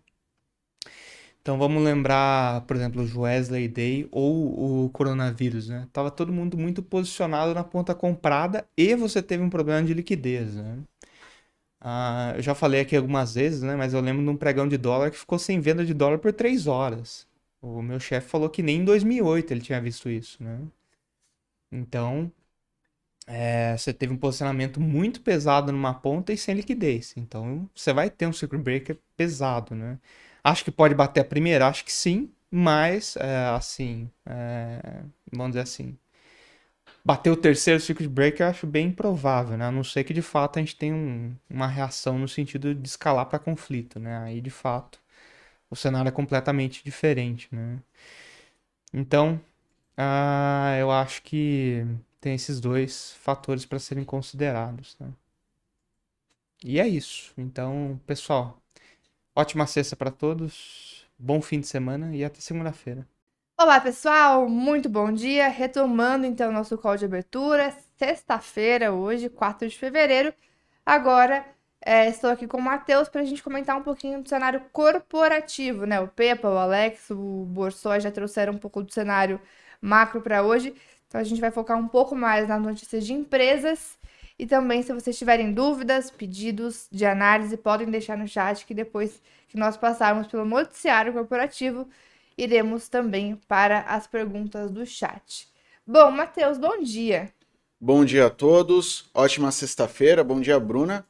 [1.42, 5.88] Então vamos lembrar, por exemplo, o Wesley Day ou o coronavírus, né?
[5.92, 10.56] Tava todo mundo muito posicionado na ponta comprada e você teve um problema de liquidez,
[10.56, 10.80] né?
[11.82, 13.76] Ah, eu já falei aqui algumas vezes, né?
[13.76, 16.32] Mas eu lembro de um pregão de dólar que ficou sem venda de dólar por
[16.34, 17.28] três horas.
[17.62, 20.60] O meu chefe falou que nem em 2008 ele tinha visto isso, né?
[21.72, 22.32] Então,
[23.28, 27.14] é, você teve um posicionamento muito pesado numa ponta e sem liquidez.
[27.18, 30.00] Então você vai ter um circuit breaker pesado, né?
[30.44, 35.62] Acho que pode bater a primeira, acho que sim, mas é, assim, é, vamos dizer
[35.62, 35.98] assim,
[37.04, 39.66] bater o terceiro circuit breaker eu acho bem improvável, né?
[39.66, 42.88] A não ser que de fato a gente tenha um, uma reação no sentido de
[42.88, 44.18] escalar para conflito, né?
[44.20, 45.00] Aí de fato
[45.70, 47.80] o cenário é completamente diferente, né?
[48.94, 49.42] Então,
[49.98, 51.86] uh, eu acho que
[52.24, 54.96] tem esses dois fatores para serem considerados.
[54.98, 55.10] Né?
[56.64, 57.34] E é isso.
[57.38, 58.58] Então, pessoal,
[59.36, 61.06] ótima sexta para todos.
[61.20, 63.06] bom fim de semana e até segunda-feira.
[63.60, 65.50] Olá, pessoal, muito bom dia.
[65.50, 70.34] Retomando então nosso call de abertura, sexta-feira, hoje, 4 de fevereiro.
[70.86, 71.46] Agora
[71.86, 75.86] é, estou aqui com o Matheus para a gente comentar um pouquinho do cenário corporativo,
[75.86, 76.00] né?
[76.00, 79.42] O Pepa, o Alex, o Borsoi já trouxeram um pouco do cenário
[79.82, 80.74] macro para hoje.
[81.14, 84.00] Então a gente vai focar um pouco mais nas notícias de empresas.
[84.40, 89.22] E também, se vocês tiverem dúvidas, pedidos de análise, podem deixar no chat que depois
[89.48, 91.88] que nós passarmos pelo noticiário corporativo,
[92.36, 95.48] iremos também para as perguntas do chat.
[95.86, 97.32] Bom, Matheus, bom dia.
[97.80, 101.06] Bom dia a todos, ótima sexta-feira, bom dia, Bruna.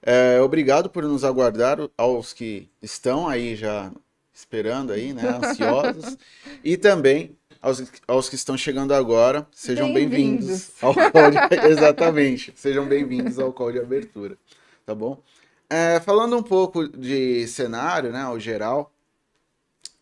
[0.00, 3.90] É, obrigado por nos aguardar, aos que estão aí já
[4.32, 6.16] esperando aí, né, ansiosos.
[6.62, 11.68] e também aos, aos que estão chegando agora, sejam bem-vindos bem ao call de...
[11.70, 14.36] Exatamente, sejam bem-vindos ao call de abertura,
[14.84, 15.22] tá bom?
[15.70, 18.92] É, falando um pouco de cenário, né, ao geral,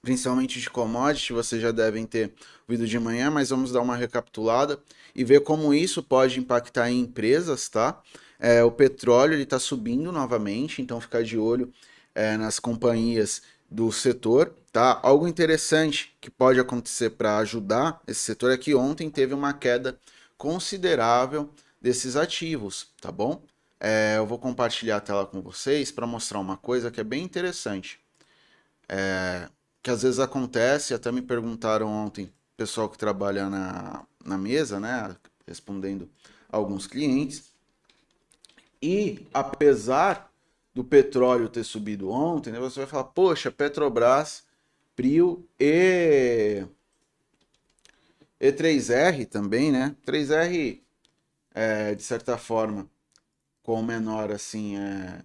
[0.01, 2.33] principalmente de commodity, vocês já devem ter
[2.66, 4.81] ouvido de manhã, mas vamos dar uma recapitulada
[5.14, 8.01] e ver como isso pode impactar em empresas, tá?
[8.38, 11.70] É, o petróleo ele está subindo novamente, então ficar de olho
[12.14, 14.98] é, nas companhias do setor, tá?
[15.02, 19.98] Algo interessante que pode acontecer para ajudar esse setor é que ontem teve uma queda
[20.37, 23.42] considerável desses ativos, tá bom?
[23.78, 27.22] É, eu vou compartilhar a tela com vocês para mostrar uma coisa que é bem
[27.22, 28.00] interessante.
[28.88, 29.48] É,
[29.83, 35.16] que às vezes acontece, até me perguntaram ontem, pessoal que trabalha na, na mesa, né,
[35.46, 36.11] respondendo
[36.50, 37.50] alguns clientes.
[38.83, 40.29] E apesar
[40.74, 44.44] do petróleo ter subido ontem, né, você vai falar, poxa, Petrobras,
[44.94, 46.64] Prio e
[48.40, 49.96] E3R também, né?
[50.06, 50.80] 3R,
[51.54, 52.88] é, de certa forma,
[53.62, 55.22] com menor, assim, é,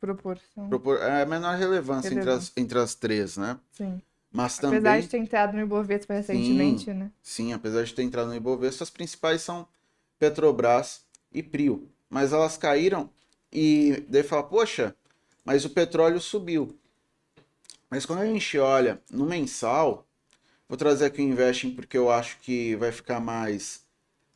[0.00, 0.68] Proporção.
[0.68, 1.02] Propor...
[1.02, 3.58] É menor relevância entre as, entre as três, né?
[3.72, 4.00] Sim.
[4.30, 4.78] Mas também...
[4.78, 7.10] Apesar de ter entrado no Ibovespa recentemente, sim, né?
[7.20, 9.66] Sim, apesar de ter entrado no Ibovespa, as principais são
[10.18, 11.88] Petrobras e Prio.
[12.08, 13.10] Mas elas caíram
[13.52, 14.94] e daí fala, poxa,
[15.44, 16.78] mas o petróleo subiu.
[17.90, 20.06] Mas quando a gente olha no mensal,
[20.68, 23.86] vou trazer aqui o Investing porque eu acho que vai ficar mais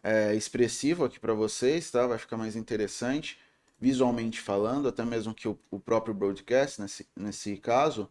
[0.03, 2.07] é, expressivo aqui para vocês, tá?
[2.07, 3.39] Vai ficar mais interessante
[3.83, 8.09] visualmente falando, até mesmo que o, o próprio broadcast, nesse, nesse caso,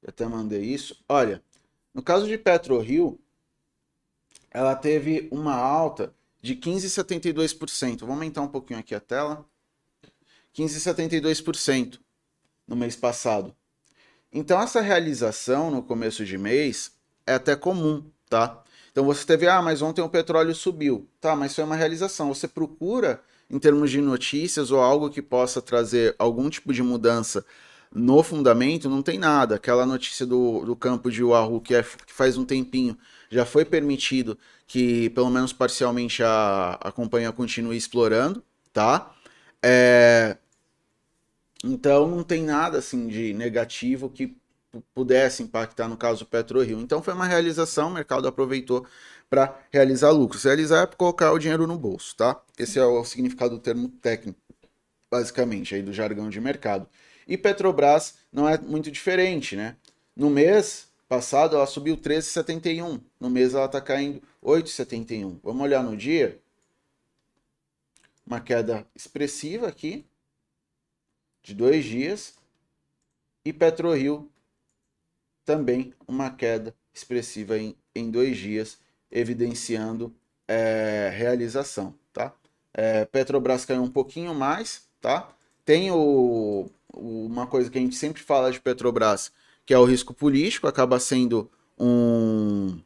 [0.00, 1.04] eu até mandei isso.
[1.08, 1.42] Olha,
[1.92, 3.18] no caso de PetroRio,
[4.48, 8.00] ela teve uma alta de 15,72%.
[8.00, 9.44] Vou aumentar um pouquinho aqui a tela.
[10.54, 11.98] 15,72%
[12.66, 13.54] no mês passado.
[14.32, 16.92] Então, essa realização no começo de mês
[17.26, 18.62] é até comum, tá?
[18.92, 21.08] Então, você teve, ah, mas ontem o petróleo subiu.
[21.20, 22.32] Tá, mas foi uma realização.
[22.32, 27.44] Você procura em termos de notícias ou algo que possa trazer algum tipo de mudança
[27.92, 29.56] no fundamento, não tem nada.
[29.56, 32.96] Aquela notícia do, do campo de Wahoo que, é, que faz um tempinho
[33.28, 39.12] já foi permitido que, pelo menos parcialmente, a, a companhia continue explorando, tá?
[39.62, 40.36] É...
[41.62, 44.36] Então não tem nada assim de negativo que
[44.94, 46.80] pudesse impactar no caso do PetroRio.
[46.80, 48.86] Então foi uma realização, o mercado aproveitou
[49.28, 50.44] para realizar lucros.
[50.44, 52.40] Realizar é colocar o dinheiro no bolso, tá?
[52.58, 54.38] Esse é o significado do termo técnico,
[55.10, 56.88] basicamente, aí do jargão de mercado.
[57.26, 59.76] E Petrobras não é muito diferente, né?
[60.16, 63.00] No mês passado ela subiu 13,71.
[63.18, 65.38] No mês ela está caindo 8,71.
[65.42, 66.38] Vamos olhar no dia.
[68.30, 70.06] Uma queda expressiva aqui,
[71.42, 72.38] de dois dias.
[73.44, 74.30] E PetroRio
[75.44, 78.78] também uma queda expressiva em, em dois dias
[79.10, 80.14] evidenciando
[80.46, 82.32] é, realização, tá?
[82.72, 85.28] É, Petrobras caiu um pouquinho mais, tá?
[85.64, 89.32] Tem o, o, uma coisa que a gente sempre fala de Petrobras,
[89.66, 92.78] que é o risco político, acaba sendo um,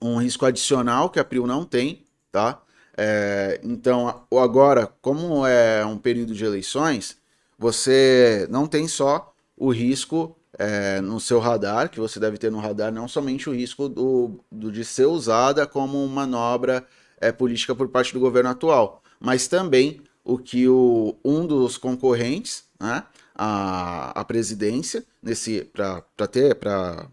[0.00, 2.62] um risco adicional que a Prio não tem, tá?
[2.96, 7.16] É, então, agora, como é um período de eleições,
[7.58, 12.58] você não tem só o risco é, no seu radar, que você deve ter no
[12.58, 16.86] radar, não somente o risco do, do de ser usada como manobra
[17.20, 22.64] é, política por parte do governo atual, mas também o que o, um dos concorrentes,
[22.78, 27.08] né, a, a presidência, nesse para ter, para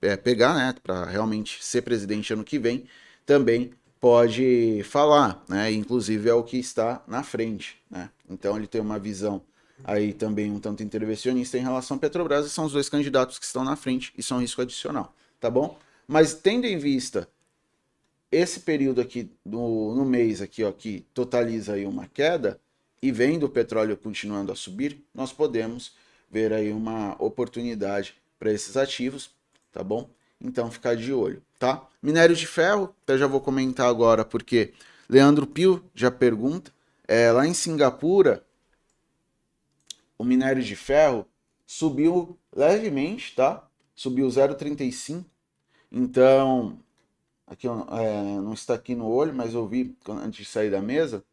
[0.00, 2.84] é, pegar, né, para realmente ser presidente ano que vem,
[3.24, 8.80] também pode falar, né, inclusive é o que está na frente, né, então ele tem
[8.80, 9.42] uma visão
[9.84, 13.44] aí também um tanto intervencionista em relação à Petrobras, e são os dois candidatos que
[13.44, 15.78] estão na frente, e são um risco adicional, tá bom?
[16.06, 17.28] Mas tendo em vista
[18.30, 22.60] esse período aqui no, no mês aqui, ó, que totaliza aí uma queda,
[23.02, 25.92] e vendo o petróleo continuando a subir, nós podemos
[26.30, 29.30] ver aí uma oportunidade para esses ativos,
[29.72, 30.08] tá bom?
[30.40, 31.86] Então ficar de olho, tá?
[32.02, 34.74] Minério de ferro, até já vou comentar agora porque
[35.08, 36.72] Leandro Pio já pergunta,
[37.08, 38.44] é, lá em Singapura,
[40.18, 41.26] o minério de ferro
[41.66, 43.66] subiu levemente, tá?
[43.94, 45.24] Subiu 0,35.
[45.90, 46.78] Então,
[47.46, 47.70] aqui é,
[48.40, 51.24] não está aqui no olho, mas eu vi antes de sair da mesa,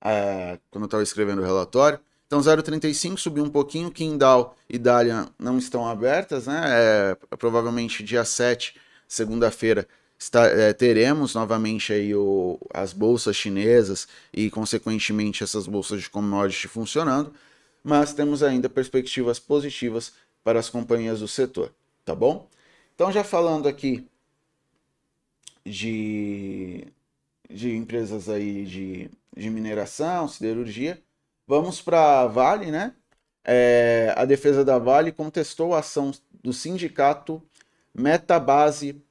[0.00, 2.00] é, quando eu estava escrevendo o relatório.
[2.26, 6.62] Então 0,35 subiu um pouquinho, Kindle e Dalian não estão abertas, né?
[6.66, 8.74] É, provavelmente dia 7,
[9.06, 9.86] segunda-feira,
[10.34, 17.32] é, teremos novamente aí o, as bolsas chinesas e, consequentemente, essas bolsas de commodity funcionando,
[17.82, 20.12] mas temos ainda perspectivas positivas
[20.42, 21.72] para as companhias do setor,
[22.04, 22.48] tá bom?
[22.94, 24.06] Então, já falando aqui
[25.64, 26.86] de,
[27.50, 31.02] de empresas aí de, de mineração, siderurgia,
[31.46, 32.94] vamos para Vale, né?
[33.44, 37.42] É, a defesa da Vale contestou a ação do sindicato
[37.94, 39.02] Metabase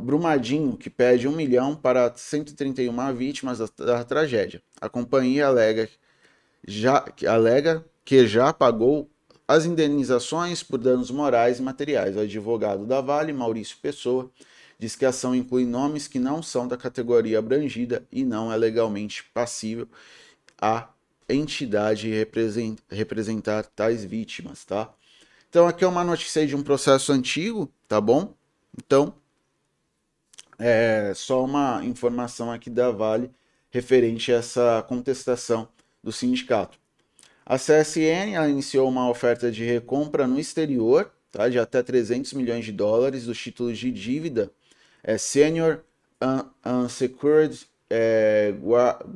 [0.00, 4.62] Brumadinho, que pede um milhão para 131 vítimas da, da tragédia.
[4.80, 5.88] A companhia alega,
[6.66, 9.10] já, alega que já pagou
[9.46, 12.16] as indenizações por danos morais e materiais.
[12.16, 14.30] O advogado da Vale, Maurício Pessoa,
[14.78, 18.56] diz que a ação inclui nomes que não são da categoria abrangida e não é
[18.56, 19.86] legalmente passível
[20.60, 20.88] a
[21.28, 22.10] entidade
[22.90, 24.92] representar tais vítimas, tá?
[25.48, 28.34] Então aqui é uma notícia de um processo antigo, tá bom?
[28.76, 29.14] Então,
[30.58, 33.30] é só uma informação aqui da Vale
[33.70, 35.68] referente a essa contestação
[36.02, 36.78] do sindicato.
[37.44, 42.72] A CSN iniciou uma oferta de recompra no exterior tá, de até 300 milhões de
[42.72, 44.50] dólares dos títulos de dívida
[45.02, 45.82] é, Senior
[46.64, 48.54] Unsecured é,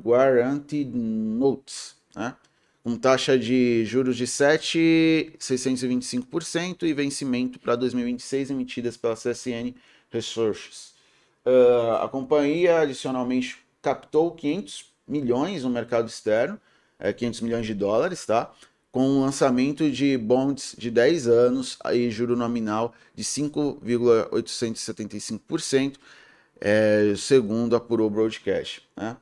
[0.05, 2.35] Guaranteed Notes, né,
[2.83, 9.75] com taxa de juros de 7,625% e vencimento para 2026 emitidas pela CSN
[10.11, 10.97] Resources.
[11.45, 16.59] Uh, a companhia adicionalmente captou 500 milhões no mercado externo
[16.99, 18.51] é, 500 milhões de dólares, tá?
[18.91, 25.97] Com um lançamento de bonds de 10 anos e juro nominal de 5,875%,
[26.61, 28.83] é, segundo apurou o broadcast.
[28.97, 29.15] Né?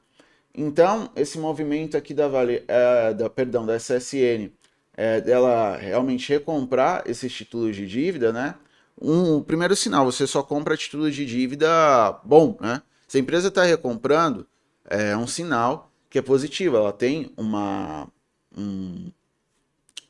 [0.57, 4.53] Então, esse movimento aqui da Vale, é, da, perdão, da SSN,
[4.97, 8.55] é, dela realmente recomprar esses títulos de dívida, né?
[9.01, 12.81] Um, primeiro sinal, você só compra títulos de dívida bom, né?
[13.09, 14.47] Se a empresa está recomprando,
[14.89, 16.79] é um sinal que é positiva.
[16.79, 18.09] Ela tem uma,
[18.57, 19.11] um,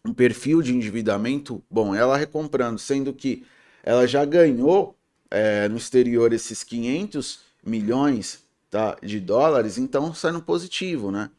[0.05, 1.95] um perfil de endividamento bom.
[1.95, 3.47] Ela recomprando, sendo que
[3.83, 4.95] ela já ganhou
[5.31, 8.44] é, no exterior esses 500 milhões
[8.75, 11.31] tá, de dólares, então sai no positivo, né?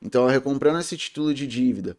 [0.00, 1.94] Então, ela recomprando esse título de dívida,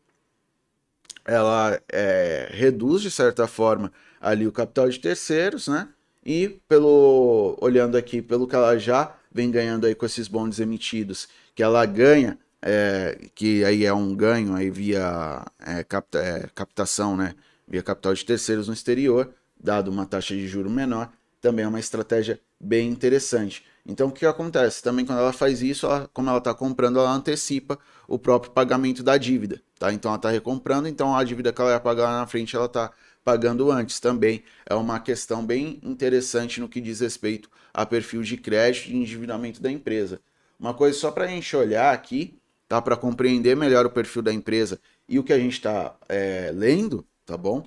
[1.24, 5.88] ela é, reduz, de certa forma, ali o capital de terceiros, né?
[6.26, 11.28] E pelo olhando aqui pelo que ela já vem ganhando aí com esses bondes emitidos
[11.54, 17.16] que ela ganha, é, que aí é um ganho aí via é, capta, é, captação,
[17.16, 17.36] né,
[17.68, 21.80] via capital de terceiros no exterior, dado uma taxa de juro menor, também é uma
[21.80, 23.64] estratégia bem interessante.
[23.86, 24.84] Então o que acontece?
[24.84, 29.02] Também quando ela faz isso, ela, como ela está comprando, ela antecipa o próprio pagamento
[29.02, 29.62] da dívida.
[29.78, 29.92] Tá?
[29.92, 32.66] Então ela está recomprando, então a dívida que ela ia pagar lá na frente, ela
[32.66, 32.92] está
[33.24, 34.00] pagando antes.
[34.00, 38.96] Também é uma questão bem interessante no que diz respeito a perfil de crédito e
[38.96, 40.20] endividamento da empresa.
[40.60, 42.82] Uma coisa só para a gente olhar aqui, tá?
[42.82, 47.06] Para compreender melhor o perfil da empresa e o que a gente está é, lendo,
[47.26, 47.66] tá bom?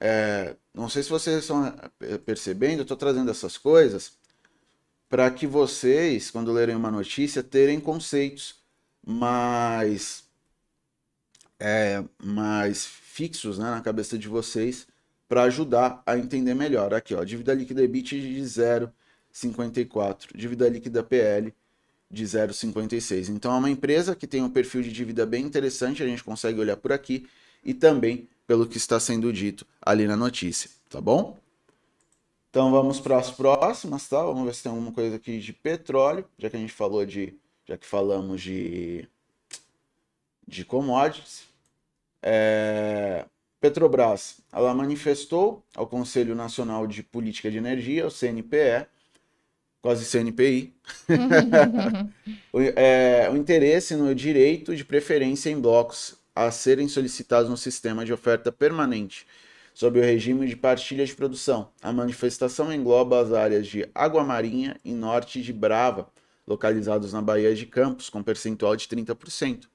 [0.00, 4.12] É, não sei se vocês estão é, percebendo, eu estou trazendo essas coisas
[5.12, 8.54] para que vocês, quando lerem uma notícia, terem conceitos
[9.06, 10.24] mais,
[11.60, 14.86] é, mais fixos né, na cabeça de vocês
[15.28, 16.94] para ajudar a entender melhor.
[16.94, 21.52] Aqui, ó, dívida líquida EBIT de 0,54, dívida líquida PL
[22.10, 23.28] de 0,56.
[23.28, 26.58] Então é uma empresa que tem um perfil de dívida bem interessante, a gente consegue
[26.58, 27.28] olhar por aqui
[27.62, 31.41] e também pelo que está sendo dito ali na notícia, tá bom?
[32.52, 34.22] Então vamos para as próximas, tá?
[34.22, 37.34] Vamos ver se tem alguma coisa aqui de petróleo, já que a gente falou de,
[37.66, 39.08] já que falamos de
[40.46, 41.44] de commodities.
[42.22, 43.24] É,
[43.58, 48.86] Petrobras, ela manifestou ao Conselho Nacional de Política de Energia, o CNPE,
[49.80, 50.74] quase CNPI,
[52.52, 58.04] o, é, o interesse no direito de preferência em blocos a serem solicitados no sistema
[58.04, 59.26] de oferta permanente
[59.74, 61.70] sob o regime de partilha de produção.
[61.82, 66.08] A manifestação engloba as áreas de Água Marinha e Norte de Brava,
[66.46, 69.68] localizados na Baía de Campos, com percentual de 30%.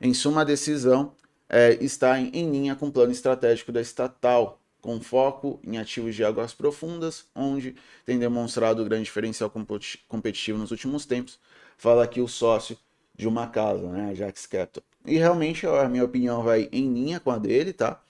[0.00, 1.14] Em suma, a decisão
[1.48, 6.14] é, está em, em linha com o plano estratégico da estatal, com foco em ativos
[6.14, 7.74] de águas profundas, onde
[8.04, 11.38] tem demonstrado grande diferencial competi- competitivo nos últimos tempos.
[11.76, 12.78] Fala aqui o sócio
[13.14, 14.82] de uma casa, né, Ajax Capital.
[15.04, 18.02] E realmente a minha opinião vai em linha com a dele, tá?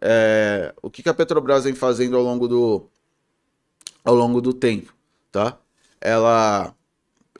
[0.00, 2.88] É, o que, que a Petrobras vem fazendo ao longo do,
[4.04, 4.94] ao longo do tempo,
[5.30, 5.58] tá?
[6.00, 6.74] Ela,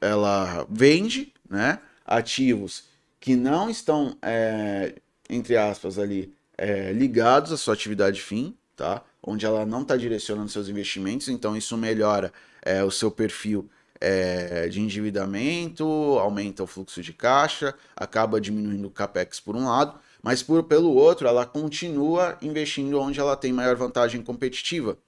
[0.01, 2.85] ela vende, né, ativos
[3.19, 4.95] que não estão, é,
[5.29, 9.03] entre aspas, ali, é, ligados à sua atividade fim, tá?
[9.23, 12.33] Onde ela não está direcionando seus investimentos, então isso melhora
[12.63, 13.69] é, o seu perfil
[14.01, 15.85] é, de endividamento,
[16.19, 20.95] aumenta o fluxo de caixa, acaba diminuindo o capex por um lado, mas por, pelo
[20.95, 24.99] outro, ela continua investindo onde ela tem maior vantagem competitiva.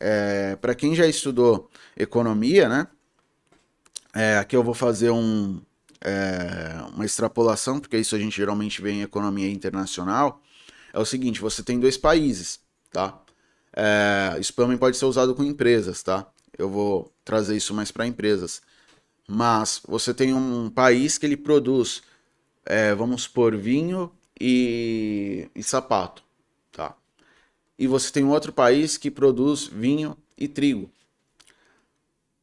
[0.00, 2.86] É, Para quem já estudou economia, né?
[4.14, 5.60] É, aqui eu vou fazer um,
[6.00, 10.40] é, uma extrapolação, porque isso a gente geralmente vê em economia internacional.
[10.92, 13.20] É o seguinte: você tem dois países, tá?
[13.74, 16.26] É, isso também pode ser usado com empresas, tá?
[16.56, 18.62] Eu vou trazer isso mais para empresas.
[19.28, 22.02] Mas você tem um país que ele produz,
[22.64, 24.10] é, vamos supor, vinho
[24.40, 26.22] e, e sapato,
[26.72, 26.94] tá?
[27.78, 30.90] E você tem outro país que produz vinho e trigo.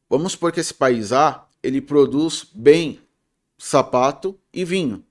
[0.08, 3.00] Vamos supor que esse país A, ele produz bem
[3.58, 5.04] sapato e vinho.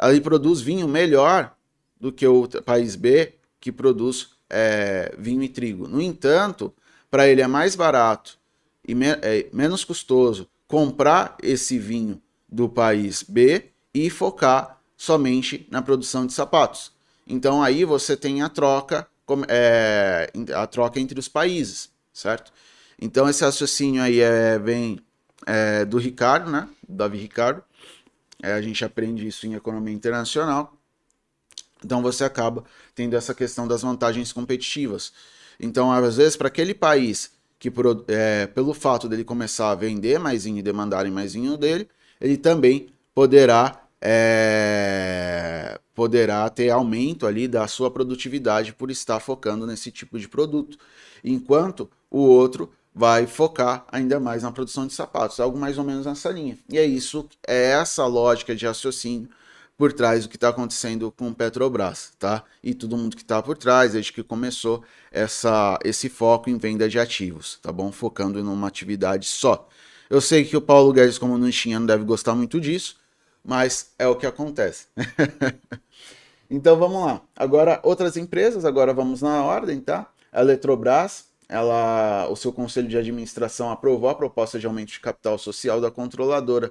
[0.00, 1.54] Ele produz vinho melhor
[2.00, 5.88] do que o país B, que produz é, vinho e trigo.
[5.88, 6.72] No entanto,
[7.10, 8.38] para ele é mais barato
[8.86, 15.80] e me é, menos custoso comprar esse vinho do país B e focar somente na
[15.80, 16.92] produção de sapatos.
[17.26, 19.08] Então aí você tem a troca,
[19.48, 22.52] é, a troca entre os países, certo?
[23.00, 24.98] Então esse raciocínio aí é, vem
[25.46, 26.68] é, do Ricardo, né?
[26.86, 27.62] Davi Ricardo.
[28.42, 30.74] É, a gente aprende isso em economia internacional.
[31.84, 35.12] Então você acaba tendo essa questão das vantagens competitivas.
[35.60, 37.72] Então, às vezes, para aquele país que,
[38.08, 41.88] é, pelo fato dele começar a vender mais e demandarem mais dele,
[42.20, 49.90] ele também poderá, é, poderá ter aumento ali da sua produtividade por estar focando nesse
[49.90, 50.78] tipo de produto.
[51.24, 56.06] Enquanto o outro vai focar ainda mais na produção de sapatos, algo mais ou menos
[56.06, 56.58] nessa linha.
[56.68, 59.28] E é isso, é essa lógica de raciocínio
[59.76, 62.42] por trás do que está acontecendo com Petrobras, tá?
[62.62, 64.82] E todo mundo que está por trás, desde que começou
[65.12, 67.92] essa, esse foco em venda de ativos, tá bom?
[67.92, 69.68] Focando em uma atividade só.
[70.10, 72.96] Eu sei que o Paulo Guedes, como não deve gostar muito disso,
[73.48, 74.88] mas é o que acontece.
[76.50, 77.22] então vamos lá.
[77.34, 80.06] Agora, outras empresas, agora vamos na ordem, tá?
[80.30, 85.38] A Eletrobras, ela, o seu conselho de administração aprovou a proposta de aumento de capital
[85.38, 86.70] social da controladora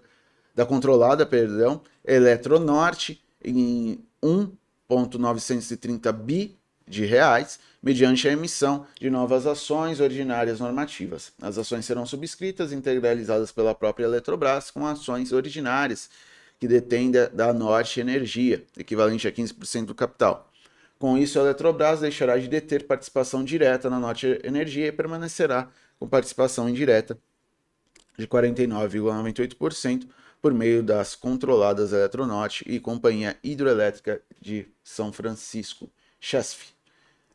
[0.54, 6.56] da controlada, perdão, Eletronorte em 1.930 bi
[6.88, 11.32] de reais, mediante a emissão de novas ações ordinárias normativas.
[11.42, 16.08] As ações serão subscritas e integralizadas pela própria Eletrobras com ações ordinárias
[16.60, 20.52] que detém da Norte Energia, equivalente a 15% do capital.
[20.98, 26.08] Com isso, a Eletrobras deixará de deter participação direta na Norte Energia e permanecerá com
[26.08, 27.18] participação indireta
[28.18, 30.08] de 49,98%,
[30.42, 35.90] por meio das controladas Eletronorte e Companhia Hidroelétrica de São Francisco,
[36.20, 36.74] CHESF.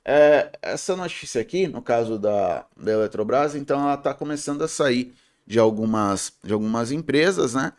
[0.04, 5.14] É, essa notícia aqui, no caso da, da Eletrobras, então ela está começando a sair
[5.46, 7.72] de algumas, de algumas empresas, né?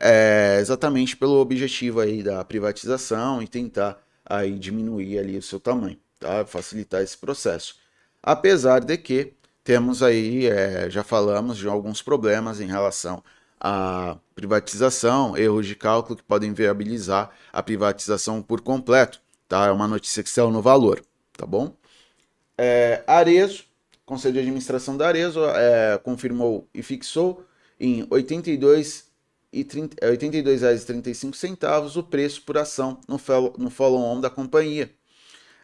[0.00, 5.98] É, exatamente pelo objetivo aí da privatização e tentar aí diminuir ali o seu tamanho,
[6.18, 6.44] tá?
[6.46, 7.76] Facilitar esse processo.
[8.22, 9.34] Apesar de que
[9.64, 13.22] temos aí, é, já falamos de alguns problemas em relação
[13.60, 19.66] a privatização, erros de cálculo que podem viabilizar a privatização por completo, tá?
[19.66, 21.02] É uma notícia que saiu no valor,
[21.36, 21.74] tá bom?
[22.56, 23.64] É, Arezo,
[24.06, 27.44] Conselho de Administração da Arezo, é, confirmou e fixou
[27.80, 28.06] em
[29.52, 33.18] R$ 82,35 é, o preço por ação no,
[33.58, 34.90] no follow-on da companhia.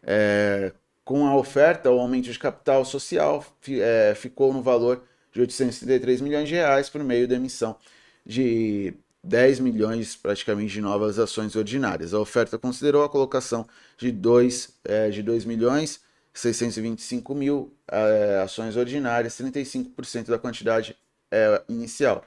[0.03, 0.73] É,
[1.05, 6.49] com a oferta, o aumento de capital social é, ficou no valor de 833 milhões
[6.49, 7.77] de reais por meio da emissão
[8.25, 12.15] de 10 milhões praticamente de novas ações ordinárias.
[12.15, 13.67] A oferta considerou a colocação
[13.99, 16.01] de 2, é, de 2 milhões
[16.35, 20.97] 625 mil é, ações ordinárias, 35% da quantidade
[21.31, 22.25] é, inicial,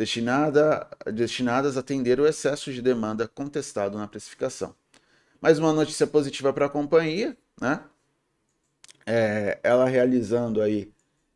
[0.00, 4.74] destinada, destinadas a atender o excesso de demanda contestado na precificação.
[5.42, 7.84] Mais uma notícia positiva para a companhia, né?
[9.04, 10.90] É, ela realizando aí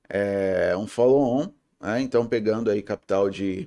[0.09, 2.01] é, um follow-on, né?
[2.01, 3.67] então pegando aí capital de,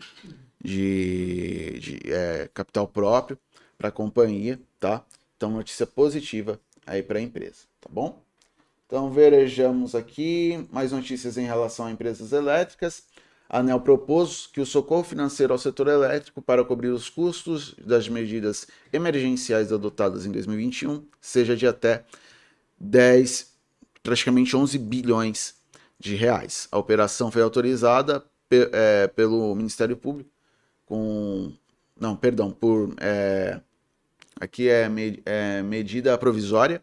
[0.64, 3.38] de, de é, capital próprio
[3.78, 5.06] para a companhia, tá?
[5.36, 8.24] Então, notícia positiva aí para a empresa, tá bom?
[8.88, 13.04] Então, vejamos aqui mais notícias em relação a empresas elétricas.
[13.50, 18.10] A ANEL propôs que o socorro financeiro ao setor elétrico para cobrir os custos das
[18.10, 22.04] medidas emergenciais adotadas em 2021 seja de até
[22.80, 23.54] 10,
[24.04, 25.56] praticamente 11 bilhões
[26.00, 26.68] de reais.
[26.72, 30.30] A operação foi autorizada pe é, pelo Ministério Público
[30.88, 31.54] com.
[32.00, 32.95] Não, perdão, por.
[33.00, 33.60] É,
[34.39, 36.82] aqui é, me é medida provisória.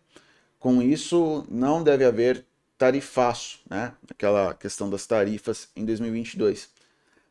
[0.59, 2.47] Com isso, não deve haver
[2.85, 3.93] tarifaço, né?
[4.11, 6.69] Aquela questão das tarifas em 2022.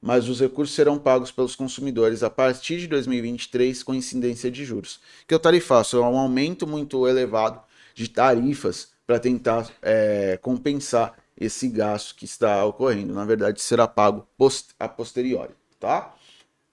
[0.02, 5.00] Mas os recursos serão pagos pelos consumidores a partir de 2023 com incidência de juros.
[5.28, 7.62] Que o tarifaço é um aumento muito elevado
[7.94, 13.14] de tarifas para tentar é, compensar esse gasto que está ocorrendo.
[13.14, 16.16] Na verdade, será pago post a posteriori, tá?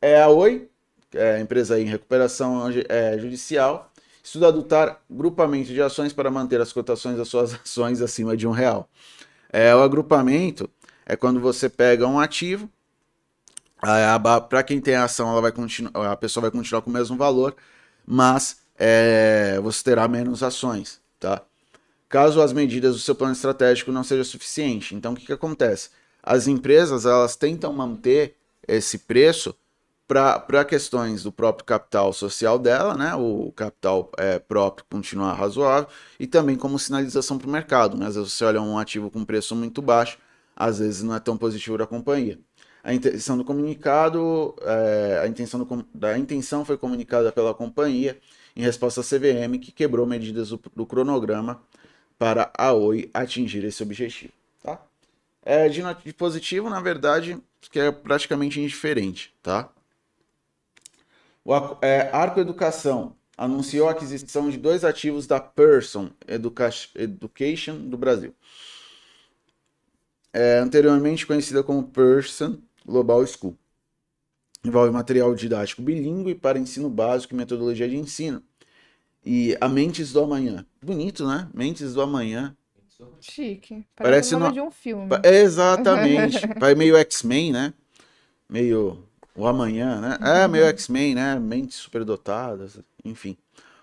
[0.00, 0.68] É a Oi,
[1.14, 3.89] é a empresa em recuperação é, judicial,
[4.22, 8.50] estuda adotar grupamento de ações para manter as cotações das suas ações acima de um
[8.50, 8.88] real.
[9.52, 10.68] É, o agrupamento
[11.04, 12.68] é quando você pega um ativo,
[14.48, 17.16] para quem tem a ação, ela vai continuar, a pessoa vai continuar com o mesmo
[17.16, 17.56] valor,
[18.06, 21.42] mas é, você terá menos ações, tá?
[22.08, 24.92] Caso as medidas do seu plano estratégico não sejam suficientes.
[24.92, 25.90] Então, o que, que acontece?
[26.20, 29.54] As empresas, elas tentam manter esse preço
[30.10, 33.14] para questões do próprio capital social dela, né?
[33.14, 35.88] O capital é, próprio continuar razoável
[36.18, 37.96] e também como sinalização para o mercado.
[37.96, 38.06] Né?
[38.06, 40.18] Às vezes você olha um ativo com preço muito baixo,
[40.56, 42.40] às vezes não é tão positivo para a companhia.
[42.82, 48.18] A intenção do comunicado, é, a intenção do, da intenção foi comunicada pela companhia
[48.56, 51.62] em resposta à CVM, que quebrou medidas do, do cronograma
[52.18, 54.32] para a Oi atingir esse objetivo.
[54.60, 54.82] Tá?
[55.44, 57.38] É, de, de positivo, na verdade,
[57.70, 59.32] que é praticamente indiferente.
[59.40, 59.70] Tá?
[61.44, 67.96] O é, Arco Educação anunciou a aquisição de dois ativos da Person Educa Education do
[67.96, 68.34] Brasil.
[70.32, 73.56] É, anteriormente conhecida como Person Global School.
[74.62, 78.42] Envolve material didático bilíngue para ensino básico e metodologia de ensino.
[79.24, 80.66] E a Mentes do Amanhã.
[80.82, 81.48] Bonito, né?
[81.54, 82.54] Mentes do Amanhã.
[83.20, 83.86] Chique.
[83.96, 84.54] Parece, Parece o nome no...
[84.54, 85.08] de um filme.
[85.24, 86.46] Exatamente.
[86.60, 87.74] Vai meio X-Men, né?
[88.48, 89.02] Meio
[89.40, 90.18] o amanhã, né?
[90.20, 91.38] É meio X-Men, né?
[91.38, 93.36] Mentes superdotadas, enfim.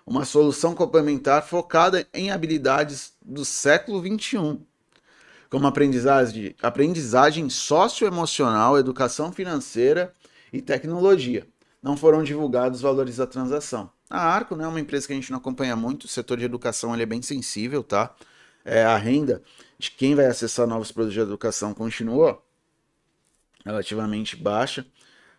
[0.06, 4.58] Uma solução complementar focada em habilidades do século XXI,
[5.50, 10.14] como aprendizagem, aprendizagem socioemocional, educação financeira
[10.52, 11.46] e tecnologia.
[11.82, 13.90] Não foram divulgados os valores da transação.
[14.08, 16.44] A Arco né, é uma empresa que a gente não acompanha muito, o setor de
[16.44, 18.14] educação ele é bem sensível, tá?
[18.64, 19.42] É, a renda
[19.78, 22.42] de quem vai acessar novos produtos de educação continuou
[23.64, 24.86] relativamente baixa.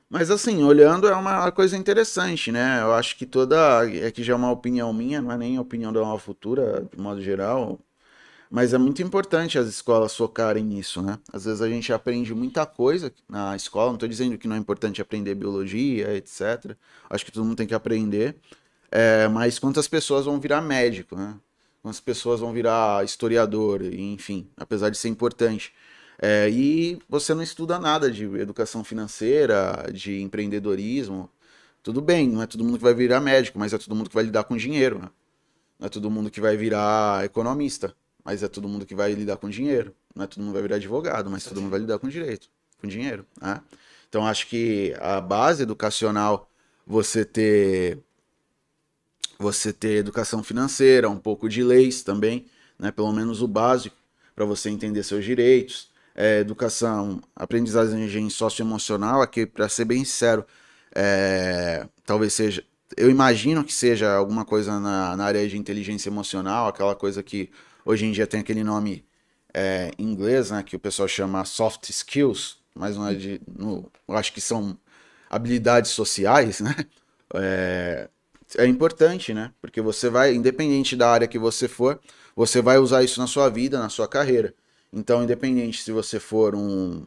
[0.10, 2.82] Mas assim, olhando é uma coisa interessante, né?
[2.82, 3.58] Eu acho que toda.
[3.96, 7.00] É que já é uma opinião minha, não é nem opinião da Nova Futura, de
[7.00, 7.80] modo geral.
[8.50, 11.20] Mas é muito importante as escolas focarem nisso, né?
[11.32, 13.88] Às vezes a gente aprende muita coisa na escola.
[13.90, 16.76] Não estou dizendo que não é importante aprender biologia, etc.
[17.10, 18.36] Acho que todo mundo tem que aprender.
[18.92, 21.36] É, mas quantas pessoas vão virar médico, né?
[21.84, 25.74] Quantas pessoas vão virar historiador, enfim, apesar de ser importante.
[26.22, 31.30] É, e você não estuda nada de educação financeira, de empreendedorismo.
[31.82, 34.16] Tudo bem, não é todo mundo que vai virar médico, mas é todo mundo que
[34.16, 35.00] vai lidar com dinheiro.
[35.00, 35.10] Né?
[35.80, 39.38] Não é todo mundo que vai virar economista, mas é todo mundo que vai lidar
[39.38, 39.96] com dinheiro.
[40.14, 42.50] Não é todo mundo que vai virar advogado, mas todo mundo vai lidar com direito,
[42.82, 43.26] com dinheiro.
[43.42, 43.62] Né?
[44.10, 46.50] Então acho que a base educacional,
[46.86, 48.00] você ter
[49.38, 52.46] você ter educação financeira, um pouco de leis também,
[52.78, 52.92] né?
[52.92, 53.96] pelo menos o básico,
[54.36, 55.89] para você entender seus direitos,
[56.20, 60.46] é, educação, aprendizagem socioemocional, aqui, para ser bem sincero,
[60.94, 62.62] é, talvez seja.
[62.98, 67.50] Eu imagino que seja alguma coisa na, na, área de inteligência emocional, aquela coisa que
[67.86, 69.06] hoje em dia tem aquele nome
[69.54, 73.42] é, em inglês, né, que o pessoal chama soft skills, mas não é de.
[73.48, 74.78] No, eu acho que são
[75.30, 76.76] habilidades sociais, né?
[77.34, 78.10] É,
[78.58, 79.54] é importante, né?
[79.62, 82.00] Porque você vai, independente da área que você for,
[82.36, 84.54] você vai usar isso na sua vida, na sua carreira.
[84.92, 87.06] Então, independente se você for um,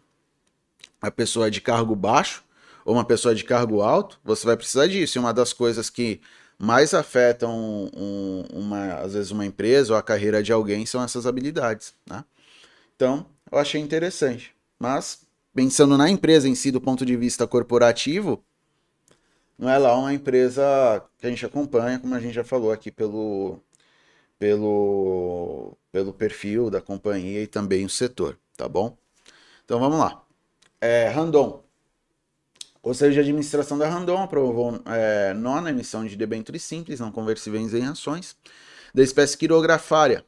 [1.03, 2.45] uma pessoa de cargo baixo
[2.85, 5.19] ou uma pessoa de cargo alto, você vai precisar disso.
[5.19, 6.21] E uma das coisas que
[6.59, 11.27] mais afetam um, uma, às vezes uma empresa ou a carreira de alguém são essas
[11.27, 11.93] habilidades.
[12.09, 12.25] Né?
[12.95, 14.55] Então, eu achei interessante.
[14.79, 15.23] Mas,
[15.55, 18.45] pensando na empresa em si, do ponto de vista corporativo,
[19.59, 22.91] não é lá uma empresa que a gente acompanha, como a gente já falou aqui
[22.91, 23.61] pelo,
[24.43, 28.99] pelo, pelo perfil da companhia e também o setor, tá bom?
[29.65, 30.21] Então vamos lá.
[30.81, 31.63] É, Randon.
[32.75, 37.73] O Conselho de Administração da Randon aprovou é, nona emissão de debêntures simples, não conversíveis
[37.73, 38.37] em ações,
[38.93, 40.25] da espécie quirografária,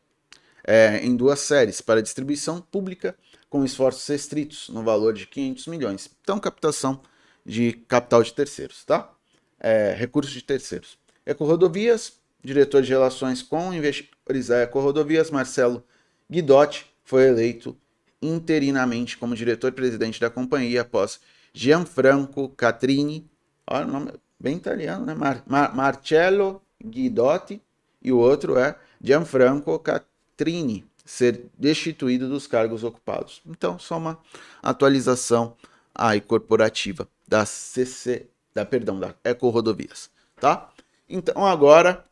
[0.65, 3.17] é, em duas séries, para distribuição pública
[3.51, 6.09] com esforços restritos, no valor de 500 milhões.
[6.23, 7.01] Então, captação
[7.45, 9.13] de capital de terceiros, tá?
[9.59, 10.97] É, recursos de terceiros.
[11.27, 12.13] Ecorodovias,
[12.45, 15.83] diretor de relações com investidores da Ecorodovias, Marcelo
[16.31, 17.77] Guidotti, foi eleito
[18.21, 21.21] interinamente como diretor-presidente da companhia após
[21.53, 23.29] Gianfranco Catrini,
[23.67, 25.15] olha o nome bem italiano, né?
[25.15, 27.61] Mar Mar Marcello Guidotti,
[28.03, 33.41] e o outro é Gianfranco Catrini, ser destituído dos cargos ocupados.
[33.47, 34.19] Então, só uma
[34.63, 35.57] atualização
[35.95, 40.71] aí corporativa da CC, da perdão, da Eco Rodovias, tá?
[41.09, 42.05] Então, agora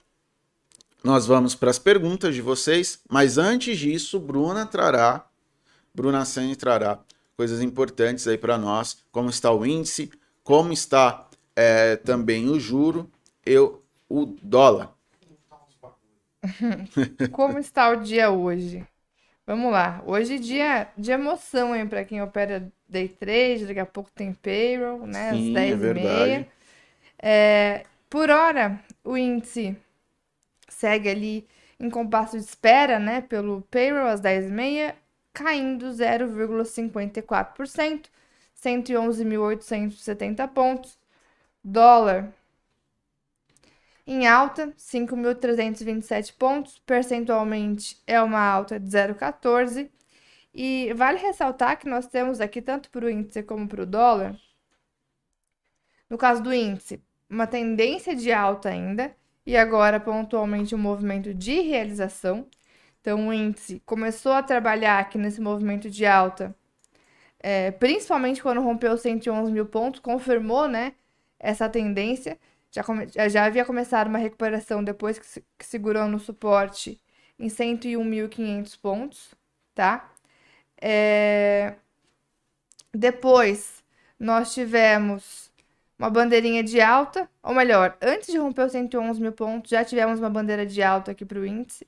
[1.04, 5.26] nós vamos para as perguntas de vocês, mas antes disso, Bruna trará,
[5.94, 6.98] Bruna Sene trará
[7.36, 10.10] coisas importantes aí para nós, como está o índice,
[10.44, 13.10] como está é, também o juro
[13.44, 14.92] e o dólar.
[17.32, 18.86] como está o dia hoje?
[19.46, 20.02] Vamos lá.
[20.06, 24.32] Hoje é dia de emoção hein, para quem opera day trade, daqui a pouco tem
[24.32, 25.30] payroll, né?
[25.30, 26.48] Às Sim, 10 é e meia.
[27.18, 29.76] É, por hora, o índice
[30.82, 33.20] segue ali em compasso de espera, né?
[33.22, 34.96] Pelo payroll às 10 e meia,
[35.32, 38.10] caindo 0,54%,
[38.56, 40.98] 111.870 pontos.
[41.64, 42.32] Dólar
[44.06, 49.90] em alta, 5.327 pontos, percentualmente é uma alta de 0,14.
[50.54, 54.36] E vale ressaltar que nós temos aqui, tanto para o índice como para o dólar,
[56.10, 59.16] no caso do índice, uma tendência de alta ainda,
[59.46, 62.46] e agora pontualmente um movimento de realização.
[63.00, 66.54] Então, o índice começou a trabalhar aqui nesse movimento de alta,
[67.40, 70.94] é, principalmente quando rompeu 111 mil pontos, confirmou né,
[71.38, 72.38] essa tendência.
[72.70, 77.00] Já, come, já havia começado uma recuperação depois que, se, que segurou no suporte
[77.38, 79.34] em 101.500 pontos,
[79.74, 80.12] tá?
[80.80, 81.74] É...
[82.94, 83.82] Depois,
[84.18, 85.51] nós tivemos
[86.02, 90.18] uma bandeirinha de alta, ou melhor, antes de romper os 111 mil pontos, já tivemos
[90.18, 91.86] uma bandeira de alta aqui para o índice.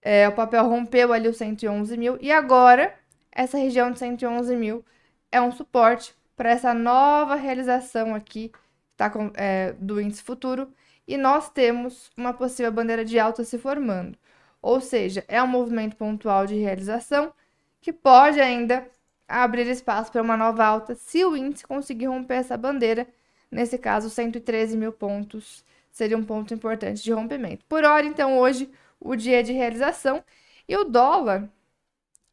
[0.00, 2.94] É, o papel rompeu ali os 111 mil, e agora,
[3.32, 4.84] essa região de 111 mil
[5.32, 8.52] é um suporte para essa nova realização aqui
[8.96, 10.72] tá com, é, do índice futuro
[11.06, 14.16] e nós temos uma possível bandeira de alta se formando.
[14.62, 17.32] Ou seja, é um movimento pontual de realização
[17.80, 18.88] que pode ainda
[19.28, 23.06] abrir espaço para uma nova alta se o índice conseguir romper essa bandeira.
[23.50, 27.64] Nesse caso, 113 mil pontos seria um ponto importante de rompimento.
[27.66, 28.70] Por hora, então, hoje,
[29.00, 30.24] o dia de realização
[30.68, 31.48] e o dólar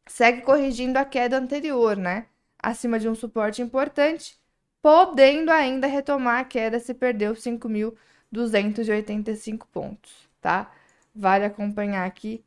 [0.06, 2.26] segue corrigindo a queda anterior, né?
[2.58, 4.38] Acima de um suporte importante
[4.86, 10.70] podendo ainda retomar a queda se perdeu 5.285 pontos, tá?
[11.12, 12.44] Vale acompanhar aqui.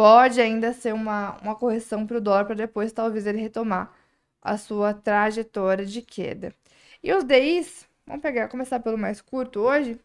[0.00, 3.94] Pode ainda ser uma, uma correção para o dólar para depois talvez ele retomar
[4.40, 6.54] a sua trajetória de queda.
[7.02, 10.00] E os DIs, vamos pegar, começar pelo mais curto hoje.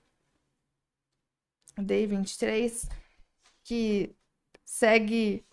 [1.78, 2.90] O DI 23,
[3.64, 4.14] que
[4.66, 5.46] segue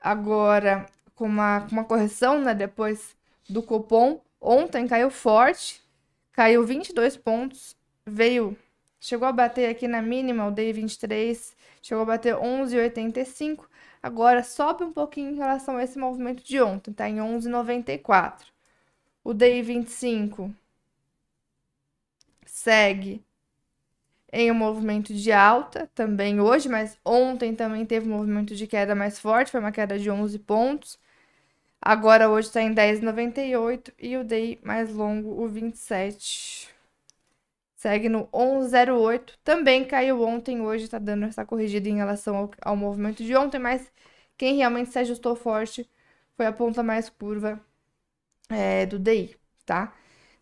[0.00, 2.56] agora com uma, com uma correção, né?
[2.56, 3.14] Depois
[3.48, 5.80] do cupom Ontem caiu forte,
[6.32, 8.56] caiu 22 pontos, veio,
[8.98, 13.64] chegou a bater aqui na mínima, o day 23, chegou a bater 11,85.
[14.06, 18.46] Agora sobe um pouquinho em relação a esse movimento de ontem, tá em 11,94.
[19.24, 20.54] O day 25
[22.44, 23.20] segue
[24.32, 28.94] em um movimento de alta também hoje, mas ontem também teve um movimento de queda
[28.94, 30.96] mais forte, foi uma queda de 11 pontos.
[31.82, 36.75] Agora hoje está em 10,98 e o DI mais longo, o 27.
[37.76, 39.34] Segue no 11,08.
[39.44, 43.58] Também caiu ontem, hoje está dando essa corrigida em relação ao, ao movimento de ontem,
[43.58, 43.92] mas
[44.36, 45.88] quem realmente se ajustou forte
[46.36, 47.60] foi a ponta mais curva
[48.50, 49.92] é, do DI, tá?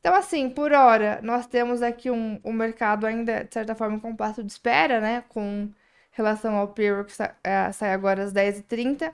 [0.00, 4.00] Então, assim, por hora, nós temos aqui um, um mercado ainda, de certa forma, um
[4.00, 5.24] compasso de espera, né?
[5.28, 5.70] Com
[6.12, 9.12] relação ao payroll que sa é, sai agora às 10h30.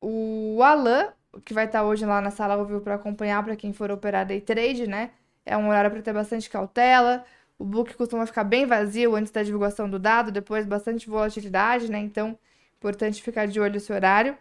[0.00, 1.12] O Alan
[1.44, 4.40] que vai estar hoje lá na sala vivo para acompanhar para quem for operar day
[4.40, 5.10] trade, né?
[5.44, 7.24] É um horário para ter bastante cautela.
[7.58, 11.98] O book costuma ficar bem vazio antes da divulgação do dado, depois bastante volatilidade, né?
[11.98, 12.38] Então,
[12.76, 14.36] importante ficar de olho nesse horário.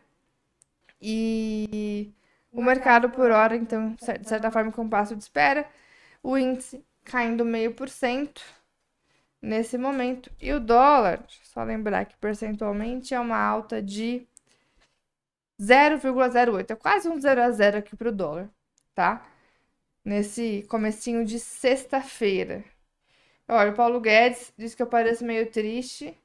[1.02, 2.12] E
[2.52, 5.68] o mercado por hora, então, de certa forma, com passo de espera.
[6.24, 8.42] O índice caindo meio por cento
[9.42, 10.32] nesse momento.
[10.40, 14.28] E o dólar, só lembrar que percentualmente é uma alta de
[15.60, 16.72] 0,08.
[16.72, 18.50] É quase um 0 a 0 aqui para o dólar,
[18.96, 19.26] tá?
[20.04, 22.64] Nesse comecinho de sexta-feira.
[23.48, 26.18] Olha, o Paulo Guedes disse que eu pareço meio triste.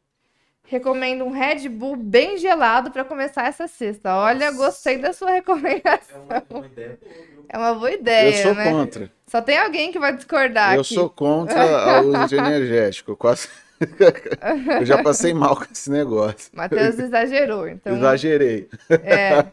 [0.68, 4.14] Recomendo um Red Bull bem gelado para começar essa sexta.
[4.16, 6.26] Olha, gostei da sua recomendação.
[6.28, 7.44] É uma, uma ideia boa?
[7.48, 8.70] É uma boa ideia, eu sou né?
[8.70, 9.12] contra.
[9.28, 10.94] Só tem alguém que vai discordar Eu aqui.
[10.94, 13.16] sou contra o uso de energético.
[13.16, 13.48] Quase.
[14.80, 16.50] eu já passei mal com esse negócio.
[16.52, 18.68] Matheus exagerou, então Exagerei.
[18.90, 19.44] é.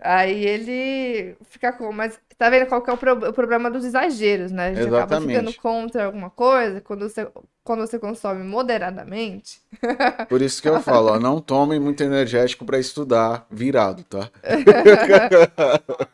[0.00, 3.84] Aí ele fica com, mas tá vendo qual que é o, pro- o problema dos
[3.84, 4.68] exageros, né?
[4.68, 5.16] A gente acaba Exatamente.
[5.16, 7.26] ficando contra alguma coisa quando você,
[7.64, 9.60] quando você consome moderadamente.
[10.28, 14.28] Por isso que eu falo, ó, não tomem muito energético para estudar virado, tá?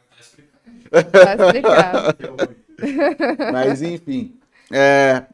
[1.23, 2.13] Tá explicado.
[3.47, 4.35] Mas enfim.
[4.73, 5.25] É,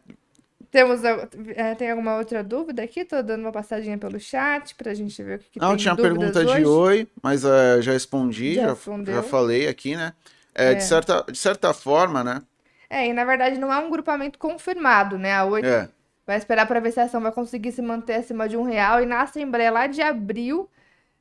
[0.70, 3.04] Temos, é, tem alguma outra dúvida aqui?
[3.04, 5.96] Tô dando uma passadinha pelo chat pra gente ver o que, que não, tem tinha
[5.96, 6.64] pergunta de hoje.
[6.64, 8.74] oi, mas é, já respondi, Já já,
[9.12, 10.12] já falei aqui, né?
[10.54, 10.74] É, É.
[10.74, 12.42] De, certa, de certa forma, né?
[12.90, 15.34] É, e na verdade não é um grupamento confirmado, né?
[15.34, 15.88] A Oi É,
[16.26, 19.02] vai esperar para ver se a ação vai conseguir se manter acima de um real.
[19.02, 20.70] E na Assembleia lá de abril,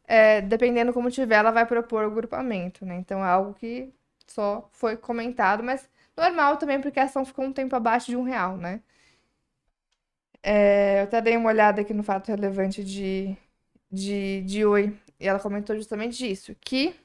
[0.07, 2.97] é, dependendo como tiver, ela vai propor o grupamento, né?
[2.97, 3.93] Então é algo que
[4.27, 8.23] só foi comentado, mas normal também, porque a ação ficou um tempo abaixo de um
[8.23, 8.81] real, né?
[10.49, 13.35] É, eu até dei uma olhada aqui no fato relevante de,
[13.91, 16.95] de, de Oi, e ela comentou justamente isso, que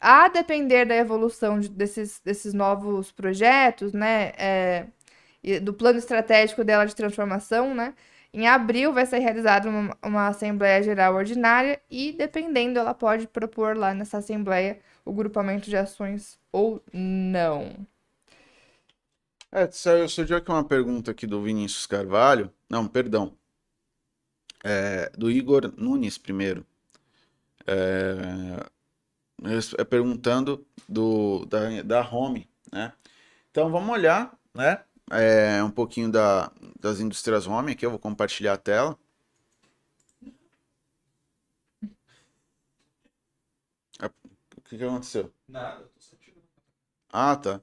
[0.00, 4.86] a depender da evolução de- desses, desses novos projetos, né, é,
[5.62, 7.94] do plano estratégico dela de transformação, né,
[8.32, 13.76] em abril vai ser realizada uma, uma Assembleia Geral Ordinária e, dependendo, ela pode propor
[13.76, 17.86] lá nessa Assembleia o grupamento de ações ou não.
[19.52, 22.52] É saiu- surgiu aqui uma pergunta aqui do Vinícius Carvalho.
[22.68, 23.36] Não, perdão.
[24.64, 26.66] É, do Igor Nunes primeiro.
[27.66, 28.70] É,
[29.78, 32.92] é perguntando do, da, da Home, né?
[33.50, 34.82] Então vamos olhar, né?
[35.10, 38.98] É, um pouquinho da, das indústrias Home aqui, eu vou compartilhar a tela.
[44.00, 44.10] Ah,
[44.58, 45.32] O que que aconteceu?
[45.48, 45.88] Nada.
[47.12, 47.62] Ah, tá.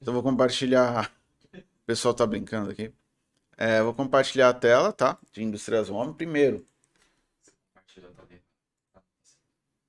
[0.00, 1.10] Então eu vou compartilhar.
[1.54, 2.92] O pessoal tá brincando aqui.
[3.56, 5.18] É, vou compartilhar a tela, tá?
[5.32, 6.64] De indústrias Home primeiro.
[7.74, 8.40] Compartilha também.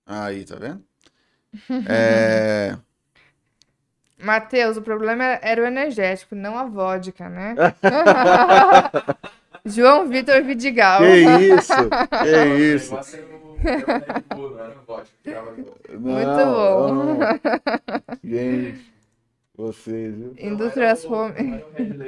[0.06, 0.84] Aí, tá vendo?
[1.90, 2.78] É,
[4.22, 7.56] Matheus, o problema era o energético, não a vodka, né?
[9.66, 11.02] João Vitor Vidigal.
[11.02, 11.74] Que isso?
[12.24, 12.96] Que isso?
[15.98, 16.94] Muito bom.
[16.94, 17.20] não.
[18.24, 18.89] Gente,
[19.60, 20.32] vocês, viu?
[20.32, 21.64] O- Home.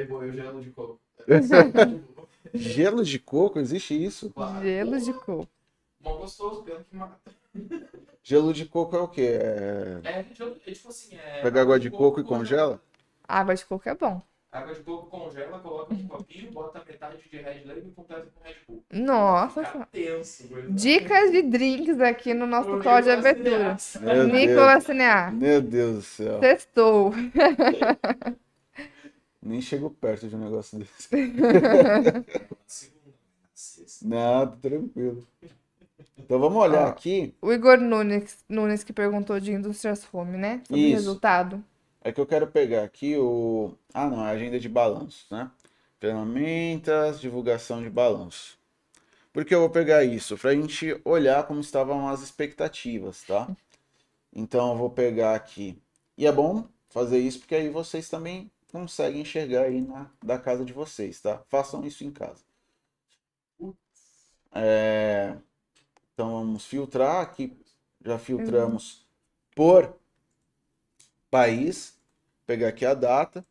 [0.09, 0.99] O gelo de coco.
[2.53, 4.29] Gelo de coco, existe isso?
[4.31, 4.63] Claro.
[4.63, 5.47] Gelo de coco.
[6.03, 7.19] Mó gostoso, pelo que mata.
[8.23, 9.37] Gelo de coco é o quê?
[9.41, 10.01] É...
[10.03, 10.23] É, é
[10.73, 11.41] tipo assim, é...
[11.41, 12.81] Pega água de coco e congela?
[13.27, 14.21] Água de coco é bom.
[14.51, 18.43] Água de coco congela, coloca num copinho, bota metade de Red Label e completa com
[18.43, 18.83] Red Bull.
[18.91, 20.43] Nossa Fica tenso.
[20.69, 23.77] Dicas de drinks aqui no nosso código de abertura.
[24.29, 25.33] Nicolas Cinear.
[25.33, 26.39] Meu Deus do céu.
[26.41, 27.13] Testou.
[29.41, 31.07] Nem chego perto de um negócio desse.
[31.15, 32.23] Na
[32.67, 34.05] segunda, na sexta.
[34.07, 35.25] Não, tá tranquilo.
[36.17, 37.33] Então vamos olhar Ó, aqui.
[37.41, 40.61] O Igor Nunes, Nunes que perguntou de Indústrias Home, né?
[40.67, 40.95] Sobre o Isso.
[40.95, 41.63] resultado.
[42.03, 43.73] É que eu quero pegar aqui o.
[43.93, 45.49] Ah, não, é a agenda de balanço, né?
[45.99, 48.57] Ferramentas, divulgação de balanço.
[49.33, 50.37] Por que eu vou pegar isso?
[50.37, 53.49] Para a gente olhar como estavam as expectativas, tá?
[54.33, 55.81] Então eu vou pegar aqui.
[56.17, 60.65] E é bom fazer isso porque aí vocês também conseguem enxergar aí na da casa
[60.65, 61.43] de vocês, tá?
[61.49, 62.43] Façam isso em casa.
[64.53, 65.37] É,
[66.13, 67.57] Então vamos filtrar aqui.
[68.05, 69.05] Já filtramos
[69.55, 69.95] por
[71.31, 71.97] país.
[72.45, 73.45] Pegar aqui a data.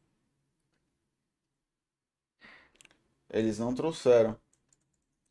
[3.30, 4.36] Eles não trouxeram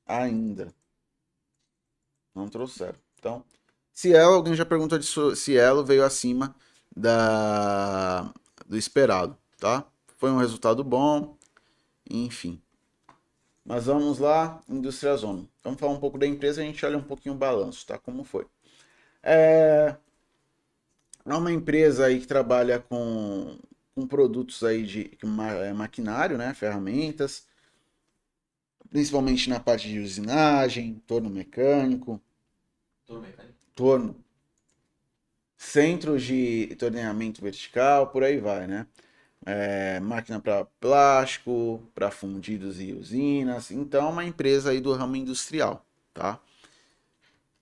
[0.05, 0.73] ainda.
[2.33, 2.97] Não trouxeram.
[3.19, 3.43] Então,
[3.93, 6.55] Cielo, alguém já perguntou de Cielo veio acima
[6.95, 8.33] da
[8.65, 9.85] do esperado, tá?
[10.17, 11.37] Foi um resultado bom,
[12.09, 12.61] enfim.
[13.65, 15.47] Mas vamos lá, Indústria Zona.
[15.63, 17.97] Vamos falar um pouco da empresa, a gente olha um pouquinho o balanço, tá?
[17.97, 18.47] Como foi.
[19.23, 19.95] É,
[21.25, 23.57] é uma empresa aí que trabalha com,
[23.95, 26.53] com produtos aí de ma- é, maquinário, né?
[26.53, 27.47] Ferramentas,
[28.89, 32.21] principalmente na parte de usinagem, torno mecânico,
[33.07, 33.53] bem, cara?
[33.75, 34.15] torno,
[35.57, 38.87] centros de torneamento vertical, por aí vai, né?
[39.45, 43.71] É, máquina para plástico, para fundidos e usinas.
[43.71, 46.39] Então, é uma empresa aí do ramo industrial, tá?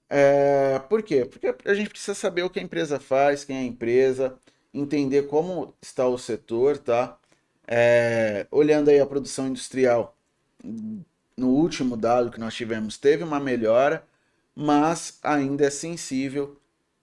[0.09, 1.25] É, por quê?
[1.25, 4.37] Porque a gente precisa saber o que a empresa faz, quem é a empresa,
[4.73, 7.17] entender como está o setor, tá?
[7.67, 10.15] É, olhando aí a produção industrial,
[11.35, 14.05] no último dado que nós tivemos, teve uma melhora,
[14.55, 16.57] mas ainda é sensível,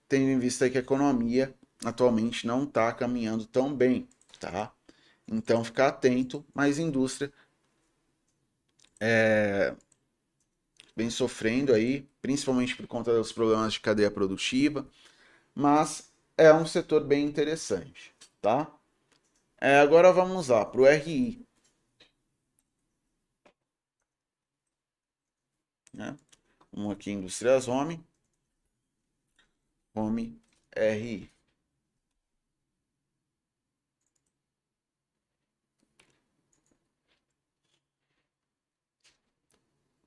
[0.09, 1.53] tendo em vista que a economia
[1.83, 4.07] atualmente não está caminhando tão bem,
[4.39, 4.71] tá?
[5.27, 7.31] Então, ficar atento, mas indústria
[8.99, 9.75] é,
[10.95, 14.87] vem sofrendo aí, principalmente por conta dos problemas de cadeia produtiva,
[15.55, 18.71] mas é um setor bem interessante, tá?
[19.59, 21.45] É, agora vamos lá para o RI.
[25.93, 26.17] Né?
[26.73, 28.05] Um aqui, Indústrias Home.
[29.95, 30.39] Home
[30.75, 31.34] RI.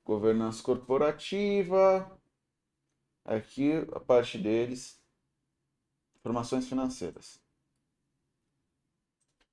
[0.09, 2.19] Governança corporativa.
[3.27, 4.99] Aqui a parte deles.
[6.17, 7.39] Informações financeiras.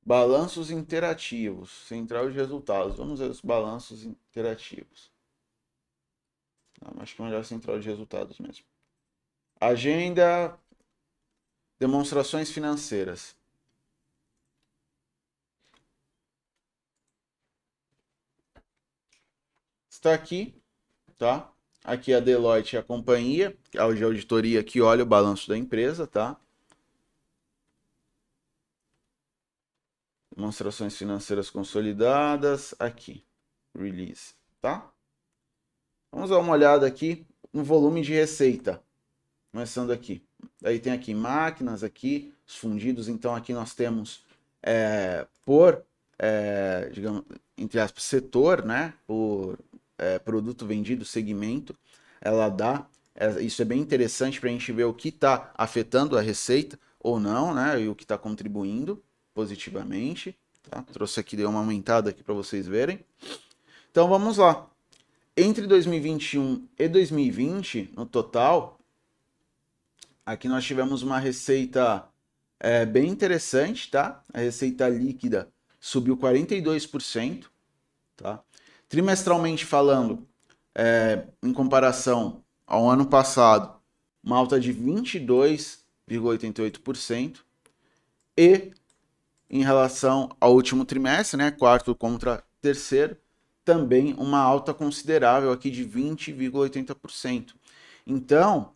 [0.01, 1.69] Balanços interativos.
[1.85, 2.95] Central de resultados.
[2.95, 5.11] Vamos ver os balanços interativos.
[6.81, 8.63] Não, acho que é melhor central de resultados mesmo.
[9.59, 10.57] Agenda.
[11.77, 13.35] Demonstrações financeiras.
[20.05, 20.53] Está aqui,
[21.17, 21.51] tá?
[21.83, 26.37] Aqui a Deloitte e a companhia, a auditoria que olha o balanço da empresa, tá?
[30.35, 33.25] Demonstrações financeiras consolidadas, aqui,
[33.75, 34.91] release, tá?
[36.11, 38.83] Vamos dar uma olhada aqui no volume de receita,
[39.51, 40.23] começando aqui.
[40.63, 44.23] Aí tem aqui máquinas, aqui, os fundidos, então aqui nós temos
[44.61, 45.83] é, por,
[46.19, 47.23] é, digamos,
[47.57, 49.57] entre aspas, setor, né, por
[49.97, 51.75] é, produto vendido, segmento,
[52.21, 52.87] ela dá.
[53.15, 56.79] É, isso é bem interessante para a gente ver o que está afetando a receita
[56.99, 57.81] ou não, né?
[57.81, 59.01] E o que está contribuindo
[59.33, 60.35] positivamente.
[60.69, 60.81] Tá?
[60.81, 62.99] Trouxe aqui, deu uma aumentada aqui para vocês verem.
[63.91, 64.67] Então vamos lá.
[65.37, 68.79] Entre 2021 e 2020, no total,
[70.25, 72.07] aqui nós tivemos uma receita
[72.59, 74.23] é, bem interessante, tá?
[74.33, 77.45] A receita líquida subiu 42%,
[78.15, 78.41] tá?
[78.95, 80.25] Trimestralmente falando,
[80.73, 83.77] é, em comparação ao ano passado,
[84.23, 87.39] uma alta de 22,88%.
[88.37, 88.71] E
[89.49, 93.17] em relação ao último trimestre, né, quarto contra terceiro,
[93.65, 97.53] também uma alta considerável aqui de 20,80%.
[98.07, 98.71] Então,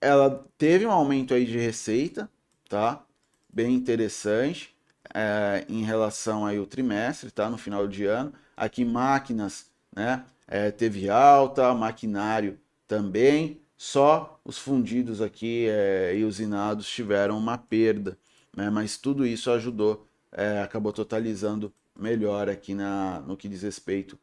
[0.00, 2.26] ela teve um aumento aí de receita,
[2.70, 3.04] tá?
[3.52, 4.74] Bem interessante
[5.12, 7.50] é, em relação aí ao trimestre, tá?
[7.50, 8.32] No final de ano.
[8.56, 10.24] Aqui máquinas, né?
[10.48, 13.60] É, teve alta, maquinário também.
[13.76, 18.16] Só os fundidos aqui é, e usinados tiveram uma perda,
[18.56, 18.70] né?
[18.70, 24.18] Mas tudo isso ajudou, é, acabou totalizando melhor aqui na, no que diz respeito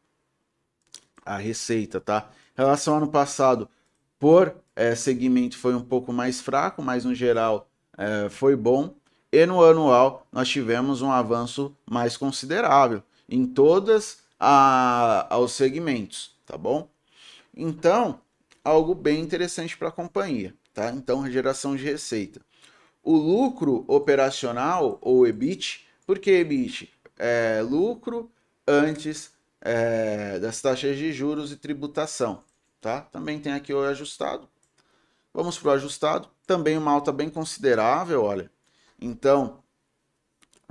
[1.24, 2.30] à receita, tá?
[2.56, 3.68] Em relação ao ano passado,
[4.18, 8.94] por é, segmento foi um pouco mais fraco, mas no geral é, foi bom.
[9.30, 16.56] E no anual nós tivemos um avanço mais considerável em todas a, aos segmentos, tá
[16.56, 16.88] bom?
[17.56, 18.20] Então,
[18.64, 20.90] algo bem interessante para a companhia, tá?
[20.90, 22.40] Então, geração de receita.
[23.02, 26.92] O lucro operacional ou EBIT, por que EBIT?
[27.18, 28.30] É lucro
[28.66, 32.42] antes é, das taxas de juros e tributação,
[32.80, 33.00] tá?
[33.00, 34.48] Também tem aqui o ajustado.
[35.32, 36.28] Vamos para o ajustado.
[36.46, 38.50] Também uma alta bem considerável, olha.
[39.00, 39.63] Então,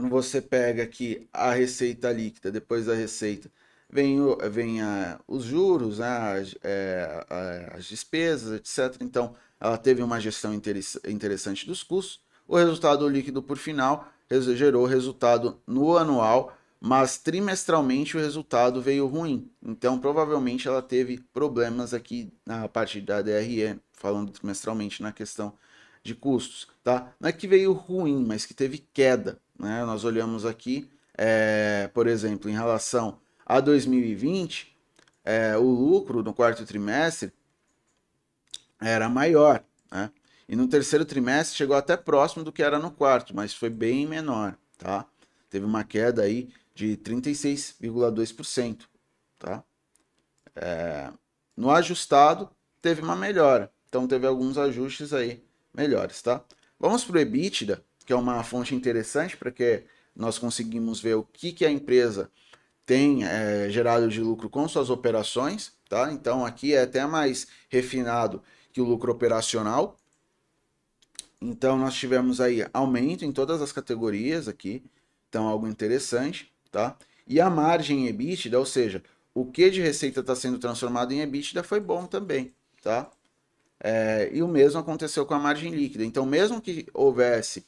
[0.09, 3.49] você pega aqui a receita líquida, depois da receita,
[3.89, 4.17] vem,
[4.51, 7.25] vem a, os juros, né, as, é,
[7.73, 9.01] as despesas, etc.
[9.01, 12.21] Então, ela teve uma gestão interessante dos custos.
[12.47, 14.11] O resultado líquido, por final,
[14.55, 19.49] gerou resultado no anual, mas trimestralmente o resultado veio ruim.
[19.61, 25.53] Então, provavelmente, ela teve problemas aqui na parte da DRE, falando trimestralmente na questão
[26.03, 26.67] de custos.
[26.83, 27.13] Tá?
[27.19, 29.39] Não é que veio ruim, mas que teve queda.
[29.57, 29.83] Né?
[29.85, 34.75] Nós olhamos aqui, é, por exemplo, em relação a 2020,
[35.23, 37.31] é, o lucro no quarto trimestre
[38.79, 40.11] era maior, né?
[40.47, 44.05] E no terceiro trimestre chegou até próximo do que era no quarto, mas foi bem
[44.05, 45.05] menor, tá?
[45.49, 48.81] Teve uma queda aí de 36,2%,
[49.39, 49.63] tá?
[50.55, 51.11] É,
[51.55, 52.49] no ajustado
[52.81, 55.41] teve uma melhora, então teve alguns ajustes aí
[55.73, 56.43] melhores, tá?
[56.77, 59.83] Vamos para o EBITDA, que é uma fonte interessante para que
[60.15, 62.29] nós conseguimos ver o que, que a empresa
[62.85, 66.11] tem é, gerado de lucro com suas operações, tá?
[66.11, 68.41] Então aqui é até mais refinado
[68.71, 69.97] que o lucro operacional.
[71.41, 74.83] Então nós tivemos aí aumento em todas as categorias aqui,
[75.29, 76.97] então algo interessante, tá?
[77.25, 79.01] E a margem EBITDA, ou seja,
[79.33, 83.09] o que de receita está sendo transformado em EBITDA foi bom também, tá?
[83.79, 86.05] É, e o mesmo aconteceu com a margem líquida.
[86.05, 87.65] Então, mesmo que houvesse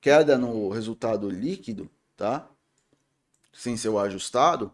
[0.00, 2.48] queda no resultado líquido, tá?
[3.52, 4.72] Sem ser o ajustado,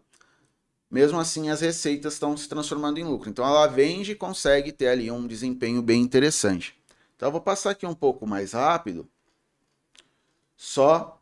[0.89, 3.29] mesmo assim as receitas estão se transformando em lucro.
[3.29, 6.77] Então, ela vende e consegue ter ali um desempenho bem interessante.
[7.15, 9.07] Então, eu vou passar aqui um pouco mais rápido,
[10.55, 11.21] só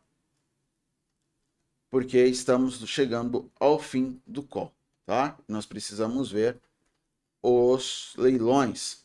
[1.90, 4.72] porque estamos chegando ao fim do call,
[5.06, 5.38] tá?
[5.46, 6.60] Nós precisamos ver
[7.40, 9.04] os leilões.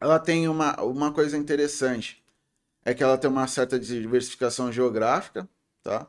[0.00, 2.23] Ela tem uma, uma coisa interessante,
[2.84, 5.48] é que ela tem uma certa diversificação geográfica,
[5.82, 6.06] tá?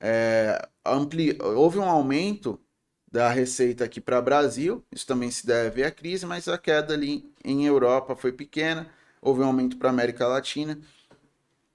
[0.00, 1.38] É, ampli...
[1.40, 2.60] Houve um aumento
[3.10, 6.94] da receita aqui para o Brasil, isso também se deve à crise, mas a queda
[6.94, 10.80] ali em Europa foi pequena, houve um aumento para América Latina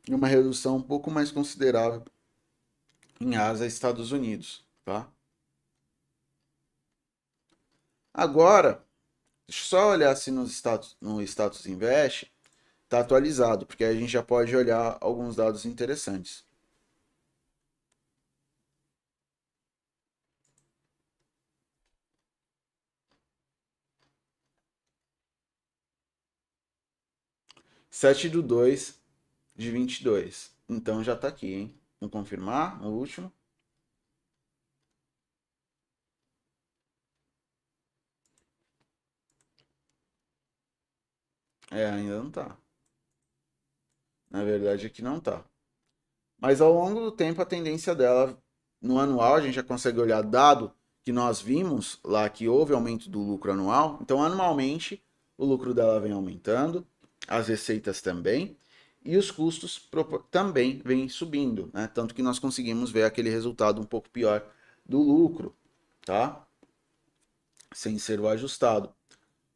[0.07, 2.03] e uma redução um pouco mais considerável
[3.21, 5.09] em Ásia e Estados Unidos, tá?
[8.13, 8.83] Agora,
[9.47, 12.29] deixa eu só olhar se no status, no status Invest
[12.89, 16.43] está atualizado, porque aí a gente já pode olhar alguns dados interessantes.
[27.91, 28.99] Sete do dois
[29.55, 30.51] de vinte e dois.
[30.69, 31.79] Então já está aqui, hein?
[31.99, 33.31] Vamos confirmar o último.
[41.71, 42.55] É, ainda não tá.
[44.29, 45.43] Na verdade, aqui não tá.
[46.39, 48.41] Mas ao longo do tempo, a tendência dela,
[48.81, 50.71] no anual, a gente já consegue olhar dado
[51.03, 53.99] que nós vimos lá que houve aumento do lucro anual.
[54.01, 55.03] Então, anualmente,
[55.37, 56.85] o lucro dela vem aumentando,
[57.27, 58.57] as receitas também
[59.03, 59.89] e os custos
[60.29, 61.87] também vêm subindo, né?
[61.87, 64.45] Tanto que nós conseguimos ver aquele resultado um pouco pior
[64.85, 65.55] do lucro,
[66.05, 66.45] tá?
[67.73, 68.93] Sem ser o ajustado.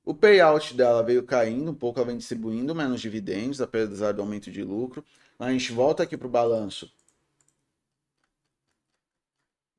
[0.05, 4.51] O payout dela veio caindo um pouco, ela vem distribuindo menos dividendos, apesar do aumento
[4.51, 5.03] de lucro.
[5.39, 6.91] A gente volta aqui para o balanço.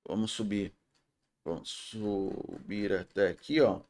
[0.07, 0.73] Vamos subir.
[1.45, 3.81] Vamos subir até aqui, ó.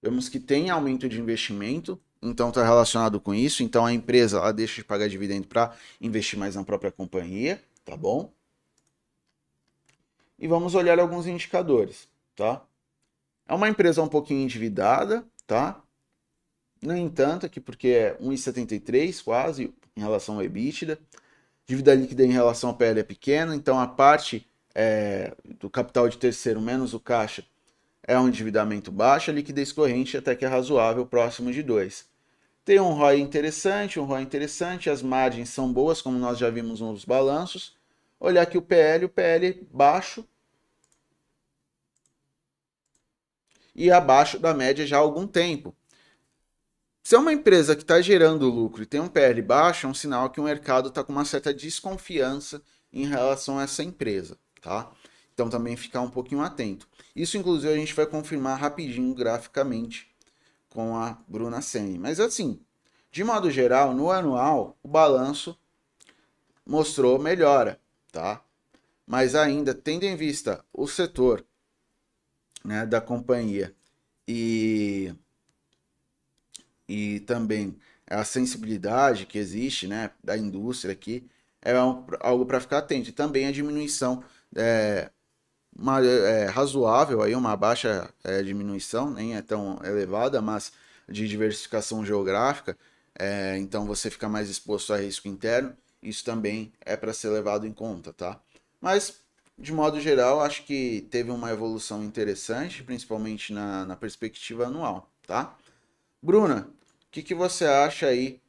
[0.00, 3.62] Vemos que tem aumento de investimento, então está relacionado com isso.
[3.62, 7.96] Então a empresa ela deixa de pagar dividendo para investir mais na própria companhia, tá
[7.96, 8.32] bom?
[10.38, 12.64] E vamos olhar alguns indicadores, tá?
[13.46, 15.82] É uma empresa um pouquinho endividada, tá?
[16.80, 20.98] No entanto, aqui porque é 1,73 quase em relação ao EBITDA.
[21.66, 26.18] Dívida líquida em relação ao PL é pequena, então a parte é, do capital de
[26.18, 27.44] terceiro menos o caixa
[28.02, 32.04] é um endividamento baixo, a liquidez corrente até que é razoável, próximo de 2.
[32.64, 36.80] Tem um ROI interessante, um ROI interessante, as margens são boas, como nós já vimos
[36.80, 37.76] nos balanços.
[38.18, 40.24] Olhar aqui o PL, o PL baixo
[43.74, 45.74] e abaixo da média já há algum tempo.
[47.02, 49.94] Se é uma empresa que está gerando lucro e tem um PL baixo, é um
[49.94, 52.62] sinal que o mercado está com uma certa desconfiança
[52.92, 54.90] em relação a essa empresa, tá?
[55.34, 56.86] Então também ficar um pouquinho atento.
[57.16, 60.14] Isso, inclusive, a gente vai confirmar rapidinho graficamente
[60.70, 61.98] com a Bruna Semi.
[61.98, 62.60] Mas assim,
[63.10, 65.58] de modo geral, no anual, o balanço
[66.64, 68.42] mostrou melhora, tá?
[69.06, 71.44] Mas ainda, tendo em vista o setor
[72.64, 73.74] né, da companhia
[74.26, 75.14] e,
[76.88, 77.76] e também
[78.06, 81.26] a sensibilidade que existe né, da indústria aqui,
[81.60, 83.08] é um, algo para ficar atento.
[83.08, 84.22] E também a diminuição
[84.54, 85.10] é,
[85.76, 90.72] uma, é, razoável, aí uma baixa é, diminuição, nem é tão elevada, mas
[91.08, 92.76] de diversificação geográfica,
[93.18, 97.66] é, então você fica mais exposto a risco interno, isso também é para ser levado
[97.66, 98.40] em conta, tá?
[98.80, 99.20] Mas,
[99.62, 105.54] de modo geral, acho que teve uma evolução interessante, principalmente na, na perspectiva anual, tá?
[106.20, 106.68] Bruna,
[107.06, 108.40] o que, que você acha aí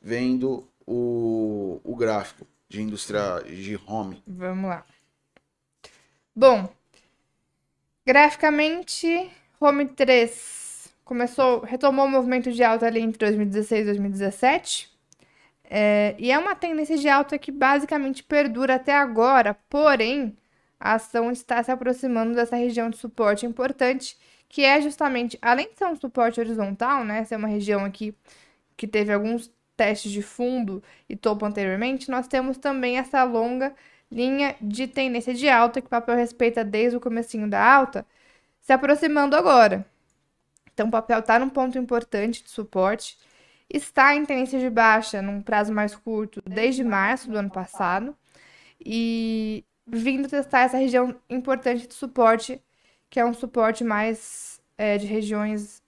[0.00, 4.22] vendo o, o gráfico de indústria de home?
[4.26, 4.86] Vamos lá.
[6.34, 6.72] Bom,
[8.06, 9.30] graficamente,
[9.60, 14.96] Home 3 começou, retomou o movimento de alta ali entre 2016 e 2017.
[15.68, 20.34] É, e é uma tendência de alta que basicamente perdura até agora, porém,
[20.78, 25.76] a ação está se aproximando dessa região de suporte importante, que é justamente, além de
[25.78, 28.14] ser um suporte horizontal, né, ser uma região aqui
[28.76, 33.74] que teve alguns testes de fundo e topo anteriormente, nós temos também essa longa
[34.10, 38.06] linha de tendência de alta, que o papel respeita desde o comecinho da alta,
[38.60, 39.86] se aproximando agora.
[40.72, 43.18] Então, o papel está num ponto importante de suporte.
[43.70, 48.16] está em tendência de baixa num prazo mais curto desde março do ano passado
[48.80, 52.62] e vindo testar essa região importante de suporte,
[53.10, 55.82] que é um suporte mais é, de regiões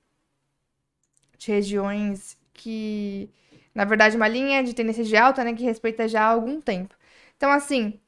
[1.39, 3.31] de regiões que,
[3.75, 6.97] na verdade, uma linha de tendência de alta, né, que respeita já há algum tempo.
[7.37, 8.01] Então, assim,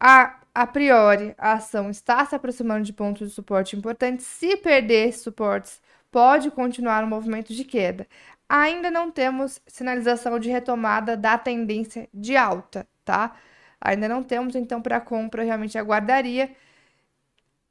[0.00, 4.26] a, a priori, a ação está se aproximando de pontos de suporte importantes.
[4.26, 5.80] Se perder esses suportes,
[6.10, 8.06] pode continuar o movimento de queda.
[8.48, 13.36] Ainda não temos sinalização de retomada da tendência de alta, tá?
[13.84, 16.50] Ainda não temos, então, para compra, realmente aguardaria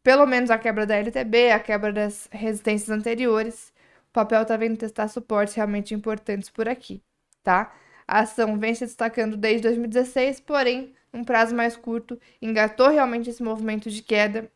[0.03, 3.73] pelo menos a quebra da LTB, a quebra das resistências anteriores.
[4.09, 7.01] O papel está vindo testar suportes realmente importantes por aqui,
[7.41, 7.73] tá?
[8.07, 13.41] A ação vem se destacando desde 2016, porém, um prazo mais curto, engatou realmente esse
[13.41, 14.51] movimento de queda.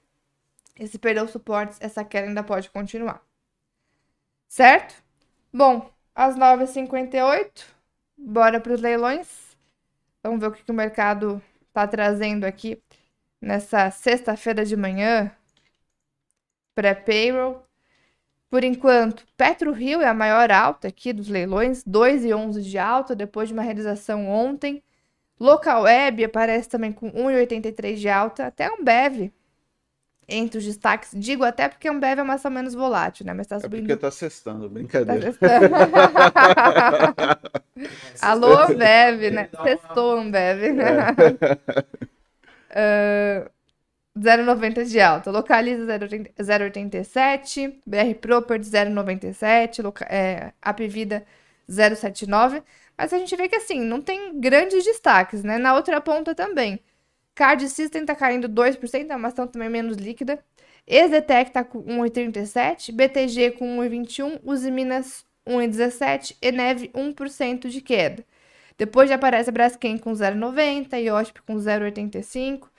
[0.79, 3.23] E se perder os suportes, essa queda ainda pode continuar.
[4.47, 5.01] Certo?
[5.51, 7.65] Bom, às 9h58,
[8.17, 9.57] bora para os leilões.
[10.21, 11.41] Vamos ver o que, que o mercado
[11.77, 12.81] está trazendo aqui
[13.39, 15.31] nessa sexta-feira de manhã,
[16.73, 17.63] pré-payroll.
[18.49, 23.53] Por enquanto, PetroRio é a maior alta aqui dos leilões, 2,11 de alta, depois de
[23.53, 24.81] uma realização ontem.
[25.39, 29.31] Local Web aparece também com 1,83 de alta, até um BEV
[30.27, 31.11] entre os destaques.
[31.13, 33.33] Digo até porque um BEV é uma ação menos volátil, né?
[33.33, 33.81] Mas tá É subindo.
[33.81, 35.31] porque tá cestando, Tá brincadeira.
[35.33, 35.75] testando.
[38.21, 39.49] Alô, Ambev, né?
[39.63, 40.73] Testou Ambev.
[40.73, 40.85] né?
[42.69, 43.49] Ah,
[44.19, 45.31] 0,90 de alta.
[45.31, 47.79] Localiza 0,80 0,87.
[47.85, 49.81] BR Property 0,97.
[49.81, 51.23] Loca- É, Apvida
[51.69, 52.61] 0,79.
[52.97, 55.57] Mas a gente vê que assim, não tem grandes destaques, né?
[55.57, 56.79] Na outra ponta também.
[57.37, 60.43] Card System tá caindo 2%, é uma ação também menos líquida.
[60.87, 68.25] Exetec tá com 1,37, BTG com 1,21, Uzi Minas 1,17, Eneve 1% de queda.
[68.75, 72.69] Depois já aparece a Braskem com 0,90 e OSP com 0,85.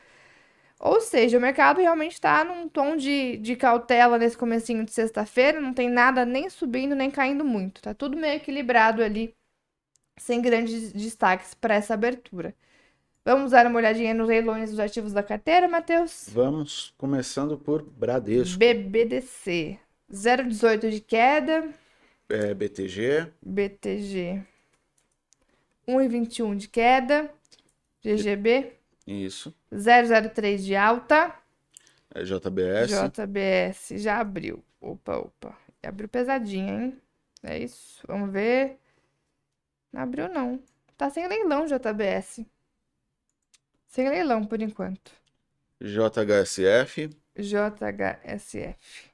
[0.81, 5.61] Ou seja, o mercado realmente está num tom de, de cautela nesse comecinho de sexta-feira,
[5.61, 7.81] não tem nada nem subindo nem caindo muito.
[7.81, 9.33] Tá tudo meio equilibrado ali,
[10.17, 12.53] sem grandes destaques para essa abertura.
[13.29, 16.31] Vamos dar uma olhadinha nos leilões dos ativos da carteira, Matheus?
[16.33, 19.79] Vamos começando por Bradesco, BBDC.
[20.11, 21.69] 0,18 de queda.
[22.27, 24.43] é, BTG, BTG.
[25.87, 27.31] 1,21 de queda.
[28.03, 28.73] GGB.
[29.07, 31.35] isso, 003 de alta.
[32.15, 33.89] é, JBS, JBS.
[34.03, 34.65] Já abriu.
[34.81, 35.55] Opa, opa.
[35.83, 36.99] Abriu pesadinha, hein?
[37.43, 38.03] É isso.
[38.09, 38.79] Vamos ver.
[39.93, 40.59] Não abriu, não.
[40.97, 42.47] Tá sem leilão, JBS.
[43.89, 45.11] Sem leilão, por enquanto.
[45.81, 49.11] JHSF, JHSF.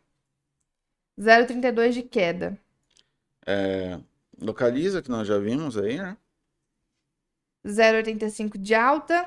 [1.17, 2.59] 0,32 de queda.
[3.47, 3.99] é,
[4.41, 6.17] Localiza, que nós já vimos aí, né?
[7.65, 9.25] 0,85 de alta.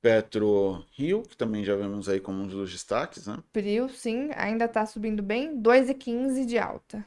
[0.00, 3.42] Petro Rio, que também já vimos aí como um dos destaques, né?
[3.52, 5.60] Prio, sim, ainda tá subindo bem.
[5.60, 7.04] 2,15 de alta.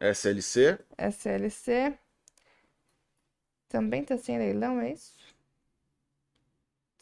[0.00, 1.98] SLC, SLC.
[3.68, 5.12] Também tá sem leilão, é isso?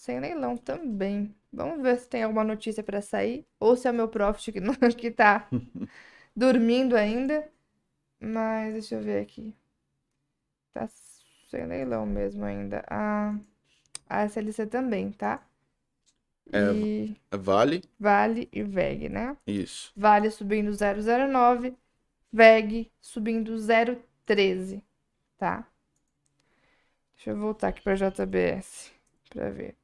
[0.00, 1.36] Sem leilão também.
[1.52, 3.46] Vamos ver se tem alguma notícia para sair.
[3.60, 5.46] Ou se é o meu profit que, não, que tá
[6.34, 7.46] dormindo ainda.
[8.18, 9.54] Mas deixa eu ver aqui.
[10.72, 10.88] Tá
[11.50, 12.82] sem leilão mesmo ainda.
[12.88, 13.34] A,
[14.08, 15.46] a SLC também, tá?
[16.50, 16.72] É.
[16.72, 19.36] E Vale, Vale e VEG, né?
[19.46, 19.92] isso.
[19.94, 21.76] Vale subindo 0,09,
[22.32, 24.82] VEG subindo 0,13,
[25.36, 25.68] tá?
[27.14, 28.90] Deixa eu voltar aqui para JBS
[29.28, 29.79] para ver.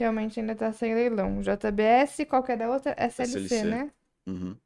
[0.00, 1.42] Realmente ainda tá sem leilão.
[1.42, 2.94] JBS, qual que é da outra?
[2.98, 3.64] SLC, SLC.
[3.64, 3.92] né?
[4.26, 4.56] Uhum.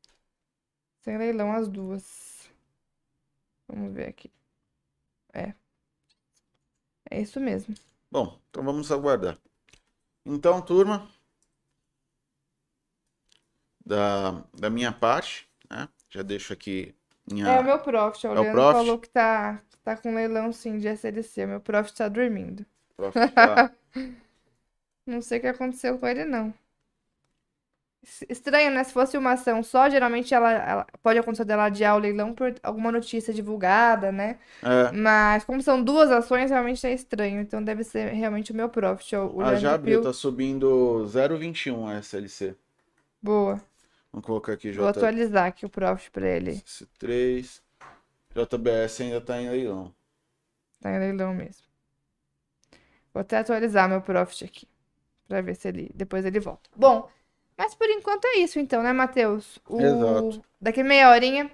[1.01, 2.49] Sem leilão as duas.
[3.67, 4.31] Vamos ver aqui.
[5.33, 5.53] É.
[7.11, 7.75] É isso mesmo.
[8.13, 9.37] Bom, então vamos aguardar.
[10.25, 11.11] Então, turma,
[13.85, 15.89] da, da minha parte, né?
[16.11, 16.95] Já deixo aqui
[17.29, 17.47] minha.
[17.49, 18.27] É o meu profit.
[18.29, 18.79] O o Leandro profit?
[18.79, 21.45] falou que tá, tá com leilão sim de SLC.
[21.45, 22.65] Meu profit tá dormindo.
[22.97, 23.75] profit tá-
[25.07, 26.53] Não sei o que aconteceu com ele, não.
[28.03, 28.85] Es- Estranho, né?
[28.85, 32.55] Se fosse uma ação só, geralmente ela, ela- pode acontecer dela adiar o leilão por
[32.63, 34.39] alguma notícia divulgada, né?
[34.63, 37.41] É, Mas como são duas ações, realmente é estranho.
[37.41, 39.17] Então deve ser realmente o meu profit.
[39.17, 42.55] O, ah, já abriu, tá subindo 0,21 a SLC.
[43.23, 43.61] Boa.
[44.13, 46.53] Vamos colocar aqui Vou atualizar aqui o profit pra ele.
[46.53, 47.63] JS3.
[48.35, 49.93] JBS ainda tá em leilão.
[50.81, 51.65] Tá em leilão mesmo.
[53.15, 54.69] Vou até atualizar meu profit aqui.
[55.29, 55.91] Pra ver se ele.
[55.95, 56.69] Depois ele volta.
[56.77, 57.09] Bom,
[57.57, 59.59] mas por enquanto é isso então, né, Matheus?
[59.69, 59.81] O...
[59.81, 60.43] Exato.
[60.61, 61.51] Daqui meia horinha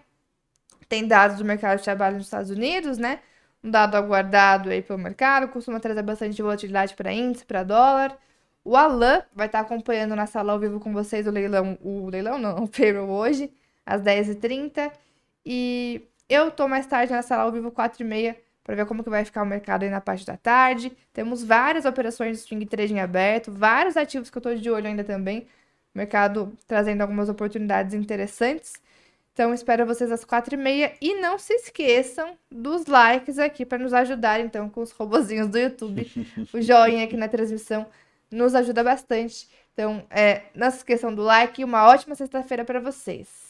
[0.89, 3.21] Tem dados do mercado de trabalho nos Estados Unidos, né?
[3.63, 8.17] Um dado aguardado aí pelo mercado, costuma trazer bastante volatilidade para índice, para dólar.
[8.65, 12.39] O Alan vai estar acompanhando na sala ao vivo com vocês o leilão, o leilão
[12.39, 13.53] não, o payroll hoje,
[13.85, 14.91] às 10h30.
[15.45, 19.25] E eu tô mais tarde na sala ao vivo, 4h30, para ver como que vai
[19.25, 20.93] ficar o mercado aí na parte da tarde.
[21.13, 25.05] Temos várias operações de swing trading aberto, vários ativos que eu tô de olho ainda
[25.05, 25.47] também.
[25.95, 28.75] O mercado trazendo algumas oportunidades interessantes.
[29.33, 30.93] Então, espero vocês às quatro e meia.
[31.01, 35.59] E não se esqueçam dos likes aqui para nos ajudar, então, com os robozinhos do
[35.59, 36.07] YouTube.
[36.53, 37.87] o joinha aqui na transmissão
[38.31, 39.49] nos ajuda bastante.
[39.73, 43.50] Então, é, não se esqueçam do like e uma ótima sexta-feira para vocês.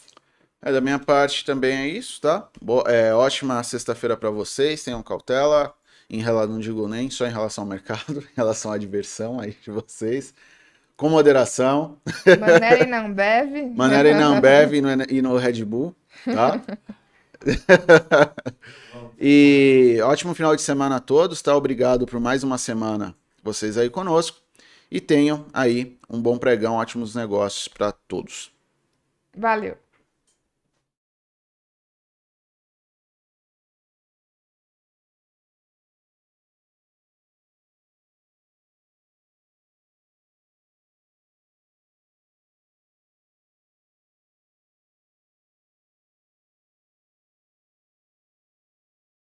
[0.61, 2.47] É, da minha parte também é isso, tá?
[2.61, 5.73] Bo é, ótima sexta-feira para vocês, tenham cautela.
[6.09, 9.55] Em relação, não digo nem só em relação ao mercado, em relação à diversão aí
[9.63, 10.33] de vocês.
[10.95, 11.97] Com moderação.
[12.39, 13.65] Maneira e não bebe.
[13.75, 16.61] Maneira e não bebe e no, e no Red Bull, tá?
[19.19, 21.55] e ótimo final de semana a todos, tá?
[21.55, 24.37] Obrigado por mais uma semana vocês aí conosco.
[24.91, 28.51] E tenham aí um bom pregão, ótimos negócios para todos.
[29.35, 29.77] Valeu.